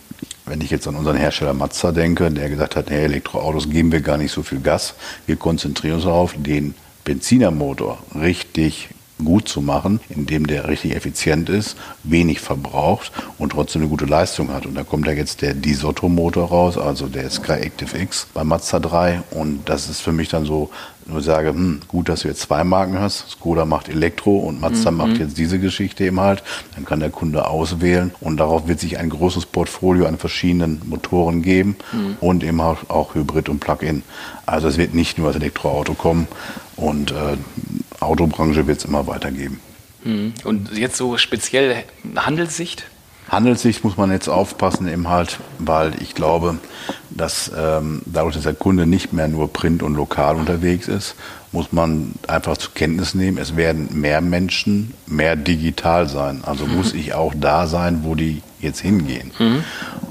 wenn 0.47 0.61
ich 0.61 0.71
jetzt 0.71 0.87
an 0.87 0.95
unseren 0.95 1.17
Hersteller 1.17 1.55
Mazda 1.55 1.91
denke, 1.91 2.31
der 2.31 2.49
gesagt 2.49 2.77
hat, 2.77 2.91
nee, 2.91 3.05
Elektroautos 3.05 3.69
geben 3.69 3.91
wir 3.91 4.01
gar 4.01 4.17
nicht 4.17 4.33
so 4.33 4.43
viel 4.43 4.61
Gas, 4.61 4.95
wir 5.27 5.37
konzentrieren 5.37 5.97
uns 5.97 6.05
darauf, 6.05 6.35
den 6.37 6.75
Benzinermotor 7.05 7.99
richtig 8.15 8.89
gut 9.25 9.49
zu 9.49 9.61
machen, 9.61 10.01
indem 10.09 10.47
der 10.47 10.69
richtig 10.69 10.95
effizient 10.95 11.49
ist, 11.49 11.77
wenig 12.03 12.41
verbraucht 12.41 13.13
und 13.39 13.53
trotzdem 13.53 13.83
eine 13.83 13.89
gute 13.89 14.05
Leistung 14.05 14.53
hat. 14.53 14.67
Und 14.67 14.75
da 14.75 14.85
kommt 14.85 15.07
ja 15.07 15.13
jetzt 15.13 15.43
der 15.43 15.55
Disotto-Motor 15.55 16.49
raus, 16.49 16.79
also 16.79 17.07
der 17.07 17.31
Sky 17.31 17.53
Active 17.53 17.97
X 17.99 18.27
bei 18.35 18.45
Mazda 18.45 18.79
3. 18.79 19.23
Und 19.31 19.69
das 19.69 19.89
ist 19.89 20.01
für 20.01 20.13
mich 20.13 20.29
dann 20.29 20.45
so, 20.45 20.71
nur 21.09 21.23
sage, 21.23 21.51
hm, 21.51 21.81
gut, 21.87 22.09
dass 22.09 22.21
du 22.21 22.29
jetzt 22.29 22.41
zwei 22.43 22.65
Marken 22.65 22.99
hast. 22.99 23.31
Skoda 23.31 23.65
macht 23.65 23.89
Elektro 23.89 24.39
und 24.39 24.61
Mazda 24.61 24.91
mhm. 24.91 24.97
macht 24.97 25.19
jetzt 25.19 25.39
diese 25.39 25.59
Geschichte 25.59 26.05
eben 26.05 26.21
halt. 26.21 26.43
Dann 26.75 26.85
kann 26.85 27.01
der 27.01 27.11
Kunde 27.11 27.49
auswählen 27.49 28.13
und 28.21 28.39
darauf 28.39 28.67
wird 28.67 28.81
sich 28.81 28.99
ein 28.99 29.09
großes 29.09 29.47
Portfolio 29.47 30.07
an 30.07 30.19
verschiedenen 30.19 30.83
Motoren 30.85 31.43
geben 31.43 31.77
mhm. 31.93 32.17
und 32.21 32.43
eben 32.43 32.61
auch, 32.61 32.91
auch 32.91 33.15
Hybrid 33.15 33.49
und 33.49 33.61
Plug-in. 33.61 34.03
Also 34.47 34.69
es 34.69 34.79
wird 34.79 34.95
nicht 34.95 35.17
nur 35.17 35.29
als 35.29 35.37
Elektroauto 35.37 35.95
kommen 35.95 36.27
und 36.77 37.13
äh, 37.13 37.37
Autobranche 38.07 38.67
wird 38.67 38.79
es 38.79 38.85
immer 38.85 39.07
weitergeben. 39.07 39.61
Mhm. 40.05 40.35
Und 40.45 40.77
jetzt 40.77 40.97
so 40.97 41.19
speziell 41.19 41.85
Handelssicht? 42.17 42.87
Handelssicht 43.29 43.83
muss 43.83 43.97
man 43.97 44.13
jetzt 44.13 44.29
aufpassen 44.29 44.87
eben 44.87 45.09
halt, 45.09 45.41
weil 45.59 46.01
ich 46.01 46.15
glaube, 46.15 46.59
dass 47.11 47.51
ähm, 47.57 48.03
dadurch, 48.07 48.35
dass 48.35 48.45
der 48.45 48.55
Kunde 48.55 48.87
nicht 48.87 49.13
mehr 49.13 49.27
nur 49.27 49.53
print 49.53 49.83
und 49.83 49.95
lokal 49.95 50.37
unterwegs 50.37 50.87
ist, 50.87 51.17
muss 51.51 51.73
man 51.73 52.13
einfach 52.29 52.57
zur 52.57 52.75
Kenntnis 52.75 53.15
nehmen, 53.15 53.39
es 53.39 53.57
werden 53.57 53.89
mehr 54.01 54.21
Menschen 54.21 54.95
mehr 55.07 55.35
digital 55.35 56.09
sein. 56.09 56.43
Also 56.45 56.67
mhm. 56.67 56.77
muss 56.77 56.93
ich 56.93 57.15
auch 57.15 57.35
da 57.37 57.67
sein, 57.67 58.01
wo 58.05 58.15
die 58.15 58.43
jetzt 58.61 58.81
hingehen. 58.81 59.33
Mhm. 59.39 59.65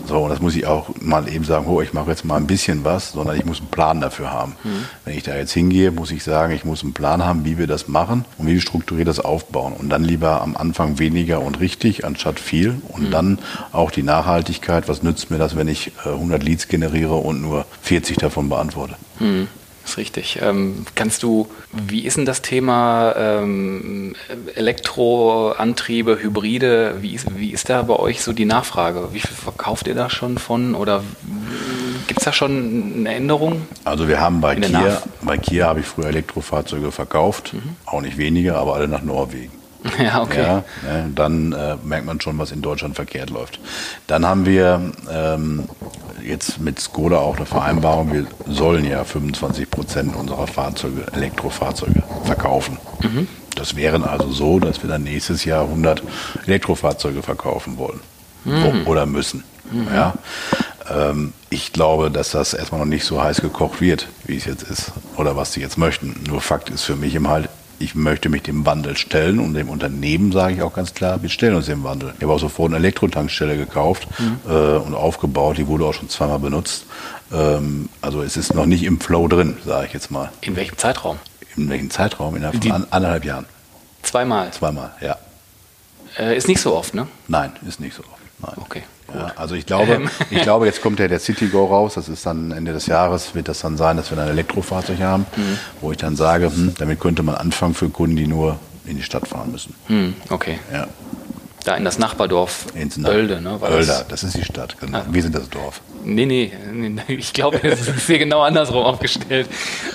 So, 0.08 0.20
und 0.20 0.30
das 0.30 0.42
muss 0.42 0.56
ich 0.56 0.66
auch 0.66 0.90
mal 1.02 1.28
eben 1.28 1.44
sagen, 1.44 1.66
oh, 1.68 1.82
ich 1.82 1.94
mache 1.94 2.10
jetzt 2.10 2.26
mal 2.26 2.38
ein 2.38 2.48
bisschen 2.48 2.84
was, 2.84 3.12
sondern 3.12 3.36
ich 3.38 3.46
muss 3.46 3.60
einen 3.60 3.70
Plan 3.70 4.02
dafür 4.02 4.32
haben. 4.32 4.56
Mhm. 4.64 4.86
Wenn 5.04 5.18
ich 5.18 5.24
da 5.24 5.36
jetzt 5.36 5.54
hingehe, 5.54 5.92
muss 5.92 6.12
ich 6.12 6.24
sagen, 6.24 6.54
ich 6.54 6.66
muss 6.66 6.84
einen 6.84 6.94
Plan 6.94 7.24
haben, 7.26 7.46
wie 7.46 7.58
wir 7.58 7.68
das 7.68 7.88
machen 7.88 8.26
und 8.38 8.48
wie 8.48 8.54
wir 8.54 8.62
strukturiert 8.62 9.08
das 9.08 9.20
aufbauen. 9.20 9.74
Und 9.74 9.90
dann 9.90 10.04
lieber 10.04 10.42
am 10.42 10.56
Anfang 10.56 11.00
weniger 11.00 11.42
und 11.42 11.60
richtig, 11.60 12.06
anstatt 12.06 12.40
viel. 12.40 12.82
Und 12.90 13.08
mhm. 13.08 13.12
dann 13.12 13.40
auch 13.72 13.92
die 13.92 14.04
Nachhaltigkeit, 14.04 14.88
was 14.88 15.04
nützt 15.04 15.32
mir 15.32 15.38
das, 15.38 15.56
wenn 15.56 15.68
ich 15.68 15.92
100 16.06 16.42
äh, 16.42 16.46
Leads 16.46 16.68
generiere 16.68 17.16
und 17.16 17.42
nur 17.42 17.66
40 17.82 18.18
davon 18.18 18.50
beantworte. 18.50 18.96
Mhm. 19.20 19.48
Das 19.86 19.92
ist 19.92 19.98
richtig. 20.00 20.40
Ähm, 20.42 20.84
kannst 20.96 21.22
du, 21.22 21.48
wie 21.72 22.08
ist 22.08 22.18
denn 22.18 22.26
das 22.26 22.42
Thema 22.42 23.14
ähm, 23.16 24.16
Elektroantriebe, 24.56 26.18
Hybride, 26.24 26.96
wie 27.02 27.14
ist, 27.14 27.28
wie 27.38 27.52
ist 27.52 27.70
da 27.70 27.84
bei 27.84 27.96
euch 27.96 28.24
so 28.24 28.34
die 28.34 28.46
Nachfrage? 28.46 29.10
Wie 29.14 29.20
viel 29.20 29.36
verkauft 29.36 29.88
ihr 29.88 29.94
da 29.94 30.10
schon 30.10 30.40
von 30.40 30.74
oder 30.74 31.04
gibt 32.08 32.20
es 32.20 32.26
da 32.26 32.34
schon 32.34 32.96
eine 32.98 33.14
Änderung? 33.14 33.62
Also 33.84 34.08
wir 34.08 34.20
haben 34.20 34.42
bei 34.42 34.56
Kia, 34.56 35.04
bei 35.22 35.38
Kia 35.38 35.68
habe 35.68 35.82
ich 35.82 35.86
früher 35.86 36.08
Elektrofahrzeuge 36.08 36.92
verkauft, 36.92 37.54
mhm. 37.54 37.76
auch 37.86 38.02
nicht 38.02 38.18
wenige, 38.18 38.56
aber 38.56 38.74
alle 38.74 38.88
nach 38.88 39.04
Norwegen. 39.04 39.52
Ja, 40.00 40.22
okay. 40.22 40.42
Ja, 40.42 40.64
ne, 40.84 41.12
dann 41.14 41.54
äh, 41.54 41.76
merkt 41.84 42.06
man 42.06 42.20
schon, 42.20 42.38
was 42.38 42.52
in 42.52 42.62
Deutschland 42.62 42.96
verkehrt 42.96 43.30
läuft. 43.30 43.60
Dann 44.08 44.26
haben 44.26 44.46
wir 44.46 44.92
ähm, 45.12 45.64
jetzt 46.24 46.60
mit 46.60 46.80
Skoda 46.80 47.18
auch 47.18 47.38
eine 47.38 47.46
Vereinbarung, 47.46 48.12
wir 48.12 48.26
sollen 48.48 48.86
ja 48.86 49.04
25 49.04 49.70
Prozent 49.70 50.16
unserer 50.16 50.48
Fahrzeuge, 50.48 51.06
Elektrofahrzeuge 51.14 52.04
verkaufen. 52.24 52.78
Mhm. 53.02 53.28
Das 53.56 53.76
wären 53.76 54.04
also 54.04 54.32
so, 54.32 54.60
dass 54.60 54.82
wir 54.82 54.90
dann 54.90 55.04
nächstes 55.04 55.46
Jahr 55.46 55.64
100 55.64 56.04
Elektrofahrzeuge 56.46 57.22
verkaufen 57.22 57.78
wollen 57.78 58.00
mhm. 58.44 58.86
oder 58.86 59.06
müssen. 59.06 59.44
Mhm. 59.72 59.88
Ja. 59.94 60.14
Ähm, 60.90 61.34
ich 61.50 61.74
glaube, 61.74 62.12
dass 62.12 62.32
das 62.32 62.54
erstmal 62.54 62.80
noch 62.80 62.88
nicht 62.88 63.06
so 63.06 63.22
heiß 63.22 63.42
gekocht 63.42 63.82
wird, 63.82 64.08
wie 64.26 64.38
es 64.38 64.46
jetzt 64.46 64.64
ist 64.64 64.92
oder 65.16 65.36
was 65.36 65.54
sie 65.54 65.62
jetzt 65.62 65.78
möchten. 65.78 66.22
Nur 66.28 66.42
Fakt 66.42 66.70
ist 66.70 66.84
für 66.84 66.96
mich 66.96 67.16
im 67.16 67.30
halt, 67.30 67.50
ich 67.80 67.96
möchte 67.96 68.30
mich 68.30 68.44
dem 68.44 68.66
Wandel 68.66 68.96
stellen 68.98 69.40
und 69.40 69.54
dem 69.54 69.70
Unternehmen 69.70 70.32
sage 70.32 70.56
ich 70.56 70.62
auch 70.62 70.74
ganz 70.74 70.94
klar, 70.94 71.22
wir 71.22 71.30
stellen 71.30 71.56
uns 71.56 71.66
dem 71.66 71.84
Wandel. 71.84 72.14
Ich 72.18 72.24
habe 72.24 72.34
auch 72.34 72.40
sofort 72.40 72.70
eine 72.70 72.78
Elektrotankstelle 72.78 73.58
gekauft 73.58 74.08
mhm. 74.20 74.40
äh, 74.48 74.78
und 74.78 74.94
aufgebaut, 74.94 75.58
die 75.58 75.68
wurde 75.68 75.86
auch 75.86 75.94
schon 75.94 76.10
zweimal 76.10 76.40
benutzt. 76.40 76.86
Ähm, 77.34 77.90
also 78.02 78.22
es 78.22 78.38
ist 78.38 78.54
noch 78.54 78.66
nicht 78.66 78.84
im 78.84 79.00
Flow 79.00 79.28
drin, 79.28 79.58
sage 79.66 79.88
ich 79.88 79.94
jetzt 79.94 80.12
mal. 80.12 80.32
In 80.42 80.56
welchem 80.56 80.78
Zeitraum? 80.78 81.20
In 81.56 81.70
welchem 81.70 81.90
Zeitraum? 81.90 82.36
Innerhalb 82.36 82.62
von 82.62 82.72
an, 82.72 82.88
anderthalb 82.90 83.26
Jahren. 83.26 83.46
Zweimal? 84.04 84.52
Zweimal, 84.52 84.92
ja. 85.02 85.18
Äh, 86.18 86.38
ist 86.38 86.48
nicht 86.48 86.62
so 86.62 86.76
oft, 86.76 86.94
ne? 86.94 87.08
Nein, 87.28 87.52
ist 87.68 87.80
nicht 87.80 87.96
so 87.96 88.04
oft. 88.04 88.22
Nein. 88.40 88.54
Okay. 88.58 88.84
Ja, 89.14 89.32
also 89.36 89.56
ich 89.56 89.66
glaube, 89.66 89.94
ähm. 89.94 90.10
ich 90.30 90.42
glaube, 90.42 90.66
jetzt 90.66 90.82
kommt 90.82 91.00
ja 91.00 91.08
der 91.08 91.20
City 91.20 91.48
Go 91.48 91.66
raus. 91.66 91.94
Das 91.96 92.10
ist 92.10 92.26
dann 92.26 92.52
Ende 92.52 92.74
des 92.74 92.88
Jahres, 92.88 93.36
wird 93.36 93.48
das 93.48 93.60
dann 93.60 93.78
sein, 93.78 93.98
dass 93.98 94.12
wir 94.12 94.18
ein 94.18 94.30
Elektrofahrzeug 94.30 95.00
haben, 95.00 95.26
mhm. 95.36 95.58
wo 95.82 95.92
ich 95.92 95.98
dann 95.98 96.16
sage, 96.16 96.48
hm, 96.48 96.74
damit 96.78 97.00
könnte 97.00 97.24
man 97.24 97.36
anfangen 97.36 97.74
für 97.74 97.90
Kunden, 97.90 98.16
die 98.16 98.28
nur 98.28 98.60
in 98.86 98.98
die 98.98 99.04
Stadt 99.04 99.28
fahren 99.28 99.52
müssen. 99.52 99.74
Mhm, 99.88 100.14
okay. 100.30 100.60
Ja. 100.72 100.88
Da 101.64 101.76
in 101.76 101.84
das 101.84 101.98
Nachbardorf 101.98 102.68
Ins 102.76 102.98
Nach 102.98 103.10
Oelde, 103.10 103.42
ne? 103.42 103.60
Oelde, 103.60 103.88
das, 103.88 104.08
das, 104.08 104.24
ist 104.24 104.38
die 104.38 104.46
Stadt, 104.46 104.80
genau. 104.80 105.00
Ah. 105.00 105.06
Wir 105.10 105.24
sind 105.24 105.34
das 105.34 105.50
Dorf. 105.50 105.82
Nee, 106.04 106.28
nee, 106.28 106.52
nee 106.72 107.02
ich 107.08 107.34
glaube, 107.34 107.58
das 107.60 107.88
ist 107.88 108.06
hier 108.06 108.20
genau 108.20 108.42
andersrum 108.42 108.84
aufgestellt. 108.84 109.50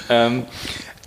Ähm, 0.09 0.47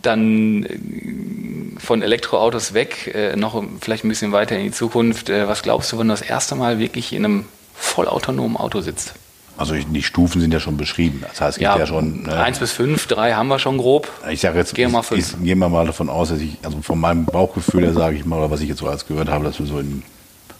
dann 0.02 0.64
äh, 0.64 1.80
von 1.80 2.02
Elektroautos 2.02 2.74
weg, 2.74 3.14
äh, 3.14 3.36
noch 3.36 3.62
vielleicht 3.82 4.06
ein 4.06 4.10
bisschen 4.10 4.32
weiter 4.32 4.58
in 4.58 4.64
die 4.64 4.72
Zukunft. 4.72 5.30
Äh, 5.30 5.50
was 5.50 5.64
glaubst 5.64 5.92
du, 5.92 6.00
wenn 6.00 6.08
du 6.08 6.14
das 6.14 6.22
erste 6.22 6.56
Mal 6.56 6.80
wirklich 6.80 7.12
in 7.12 7.26
einem 7.26 7.46
vollautonomen 7.76 8.58
Auto 8.58 8.82
sitzt? 8.82 9.14
Also 9.56 9.76
die 9.76 10.02
Stufen 10.02 10.42
sind 10.42 10.52
ja 10.52 10.60
schon 10.60 10.78
beschrieben. 10.78 11.20
Das 11.22 11.40
heißt, 11.40 11.58
es 11.58 11.60
gibt 11.60 11.78
ja, 11.78 11.86
schon. 11.86 12.24
Ne, 12.24 12.34
eins 12.34 12.58
bis 12.58 12.72
fünf, 12.72 13.06
drei 13.06 13.34
haben 13.34 13.50
wir 13.50 13.60
schon 13.60 13.78
grob. 13.78 14.10
Ich 14.30 14.42
sage 14.42 14.58
jetzt, 14.58 14.74
gehen 14.74 14.92
wir 14.92 15.04
mal, 15.04 15.20
gehen 15.44 15.60
wir 15.60 15.70
mal 15.70 15.86
davon 15.86 16.10
aus, 16.10 16.30
dass 16.30 16.40
ich, 16.40 16.58
also 16.64 16.82
von 16.82 17.00
meinem 17.00 17.26
Bauchgefühl 17.26 17.84
her 17.84 17.94
sage 17.94 18.16
ich 18.16 18.26
mal, 18.26 18.40
oder 18.40 18.50
was 18.50 18.62
ich 18.62 18.70
jetzt 18.70 18.80
so 18.80 18.88
als 18.88 19.06
gehört 19.06 19.30
habe, 19.30 19.46
dass 19.46 19.60
wir 19.60 19.68
so 19.68 19.78
in 19.80 20.02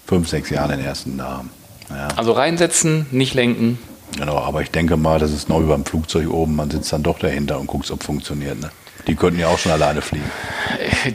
fünf, 0.06 0.30
sechs 0.30 0.52
Jahren 0.52 0.70
den 0.70 0.80
ersten 0.80 1.18
da 1.18 1.38
haben. 1.38 1.50
Ja. 1.90 2.10
Also 2.16 2.34
reinsetzen, 2.34 3.08
nicht 3.10 3.34
lenken. 3.34 3.80
Genau, 4.18 4.38
aber 4.38 4.62
ich 4.62 4.70
denke 4.70 4.96
mal, 4.96 5.18
das 5.18 5.32
ist 5.32 5.50
neu 5.50 5.64
wie 5.64 5.70
beim 5.70 5.86
Flugzeug 5.86 6.30
oben. 6.30 6.56
Man 6.56 6.70
sitzt 6.70 6.94
dann 6.94 7.02
doch 7.02 7.18
dahinter 7.18 7.60
und 7.60 7.66
guckt, 7.66 7.90
ob 7.90 8.04
funktioniert. 8.04 8.60
Ne? 8.62 8.70
Die 9.08 9.16
könnten 9.16 9.40
ja 9.40 9.48
auch 9.48 9.60
schon 9.60 9.72
alleine 9.72 10.02
fliegen. 10.02 10.30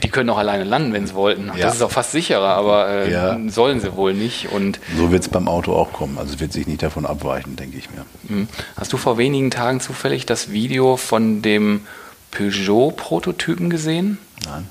Die 0.03 0.09
können 0.09 0.29
auch 0.31 0.39
alleine 0.39 0.65
landen, 0.65 0.93
wenn 0.93 1.07
sie 1.07 1.15
wollten. 1.15 1.47
Ja. 1.57 1.67
Das 1.67 1.77
ist 1.77 1.83
auch 1.83 1.91
fast 1.91 2.13
sicherer, 2.13 2.49
aber 2.49 2.89
äh, 2.89 3.13
ja. 3.13 3.39
sollen 3.49 3.81
sie 3.81 3.97
wohl 3.97 4.13
nicht. 4.13 4.51
Und 4.53 4.79
so 4.97 5.11
wird 5.11 5.23
es 5.23 5.29
beim 5.29 5.49
Auto 5.49 5.73
auch 5.73 5.93
kommen. 5.93 6.19
Also 6.19 6.35
es 6.35 6.41
wird 6.41 6.53
sich 6.53 6.67
nicht 6.67 6.83
davon 6.83 7.07
abweichen, 7.07 7.57
denke 7.57 7.79
ich 7.79 7.89
mir. 7.91 8.05
Mhm. 8.29 8.49
Hast 8.77 8.93
du 8.93 8.97
vor 8.97 9.17
wenigen 9.17 9.51
Tagen 9.51 9.81
zufällig 9.81 10.27
das 10.27 10.51
Video 10.51 10.97
von 10.97 11.41
dem 11.43 11.83
Peugeot-Prototypen 12.31 13.71
gesehen? 13.71 14.19
Nein. 14.45 14.69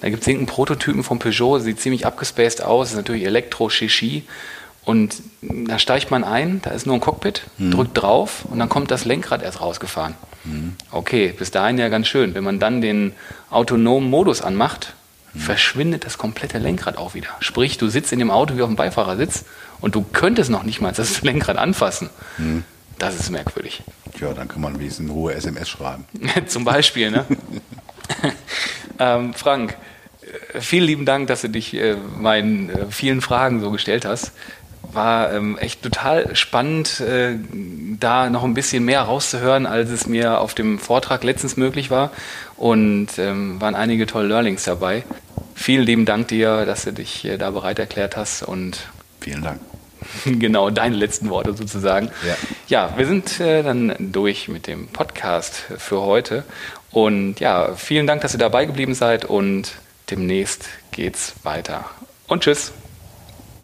Da 0.00 0.10
gibt 0.10 0.22
es 0.22 0.28
irgendeinen 0.28 0.54
Prototypen 0.54 1.04
von 1.04 1.18
Peugeot, 1.18 1.60
sieht 1.60 1.80
ziemlich 1.80 2.06
abgespaced 2.06 2.62
aus, 2.62 2.90
ist 2.90 2.96
natürlich 2.96 3.24
Elektro-Shishi. 3.24 4.24
Und 4.84 5.14
da 5.42 5.78
steigt 5.78 6.10
man 6.10 6.24
ein, 6.24 6.60
da 6.62 6.70
ist 6.70 6.86
nur 6.86 6.96
ein 6.96 7.00
Cockpit, 7.00 7.42
mhm. 7.58 7.70
drückt 7.70 8.02
drauf 8.02 8.44
und 8.50 8.58
dann 8.58 8.68
kommt 8.68 8.90
das 8.90 9.04
Lenkrad 9.04 9.42
erst 9.42 9.60
rausgefahren. 9.60 10.14
Mhm. 10.44 10.76
Okay, 10.90 11.34
bis 11.36 11.50
dahin 11.50 11.78
ja 11.78 11.88
ganz 11.88 12.06
schön. 12.08 12.34
Wenn 12.34 12.44
man 12.44 12.58
dann 12.58 12.80
den 12.80 13.12
autonomen 13.50 14.10
Modus 14.10 14.42
anmacht, 14.42 14.94
mhm. 15.34 15.40
verschwindet 15.40 16.04
das 16.04 16.18
komplette 16.18 16.58
Lenkrad 16.58 16.96
auch 16.96 17.14
wieder. 17.14 17.28
Sprich, 17.40 17.78
du 17.78 17.88
sitzt 17.88 18.12
in 18.12 18.18
dem 18.18 18.30
Auto 18.30 18.56
wie 18.56 18.62
auf 18.62 18.68
dem 18.68 18.76
Beifahrersitz 18.76 19.44
und 19.80 19.94
du 19.94 20.04
könntest 20.12 20.50
noch 20.50 20.62
nicht 20.62 20.80
mal 20.80 20.92
das 20.92 21.22
Lenkrad 21.22 21.56
anfassen. 21.56 22.10
Mhm. 22.38 22.64
Das 22.98 23.18
ist 23.18 23.30
merkwürdig. 23.30 23.82
Ja, 24.20 24.32
dann 24.32 24.48
kann 24.48 24.60
man 24.60 24.78
wenigstens 24.78 25.08
eine 25.08 25.14
hohe 25.14 25.34
SMS 25.34 25.68
schreiben. 25.68 26.04
Zum 26.46 26.64
Beispiel, 26.64 27.10
ne? 27.10 27.24
ähm, 28.98 29.34
Frank, 29.34 29.76
äh, 30.52 30.60
vielen 30.60 30.84
lieben 30.84 31.06
Dank, 31.06 31.26
dass 31.26 31.40
du 31.40 31.48
dich 31.48 31.74
äh, 31.74 31.96
meinen 31.96 32.70
äh, 32.70 32.86
vielen 32.90 33.20
Fragen 33.20 33.60
so 33.60 33.70
gestellt 33.70 34.04
hast 34.04 34.32
war 34.94 35.32
ähm, 35.32 35.58
echt 35.58 35.82
total 35.82 36.34
spannend, 36.34 37.00
äh, 37.00 37.36
da 37.98 38.30
noch 38.30 38.44
ein 38.44 38.54
bisschen 38.54 38.84
mehr 38.84 39.02
rauszuhören, 39.02 39.66
als 39.66 39.90
es 39.90 40.06
mir 40.06 40.40
auf 40.40 40.54
dem 40.54 40.78
Vortrag 40.78 41.24
letztens 41.24 41.56
möglich 41.56 41.90
war. 41.90 42.10
Und 42.56 43.08
ähm, 43.18 43.60
waren 43.60 43.74
einige 43.74 44.06
tolle 44.06 44.28
Learnings 44.28 44.64
dabei. 44.64 45.04
Vielen 45.54 45.84
lieben 45.84 46.04
Dank 46.04 46.28
dir, 46.28 46.64
dass 46.64 46.84
du 46.84 46.92
dich 46.92 47.24
äh, 47.24 47.38
da 47.38 47.50
bereit 47.50 47.78
erklärt 47.78 48.16
hast 48.16 48.42
und 48.42 48.86
vielen 49.20 49.42
Dank. 49.42 49.60
genau, 50.24 50.70
deine 50.70 50.96
letzten 50.96 51.30
Worte 51.30 51.54
sozusagen. 51.54 52.10
Ja, 52.26 52.36
ja 52.88 52.98
wir 52.98 53.06
sind 53.06 53.40
äh, 53.40 53.62
dann 53.62 53.94
durch 53.98 54.48
mit 54.48 54.66
dem 54.66 54.88
Podcast 54.88 55.54
für 55.78 56.02
heute. 56.02 56.44
Und 56.90 57.40
ja, 57.40 57.74
vielen 57.74 58.06
Dank, 58.06 58.20
dass 58.22 58.34
ihr 58.34 58.38
dabei 58.38 58.66
geblieben 58.66 58.94
seid 58.94 59.24
und 59.24 59.72
demnächst 60.10 60.68
geht's 60.90 61.34
weiter. 61.42 61.86
Und 62.28 62.42
tschüss. 62.42 62.72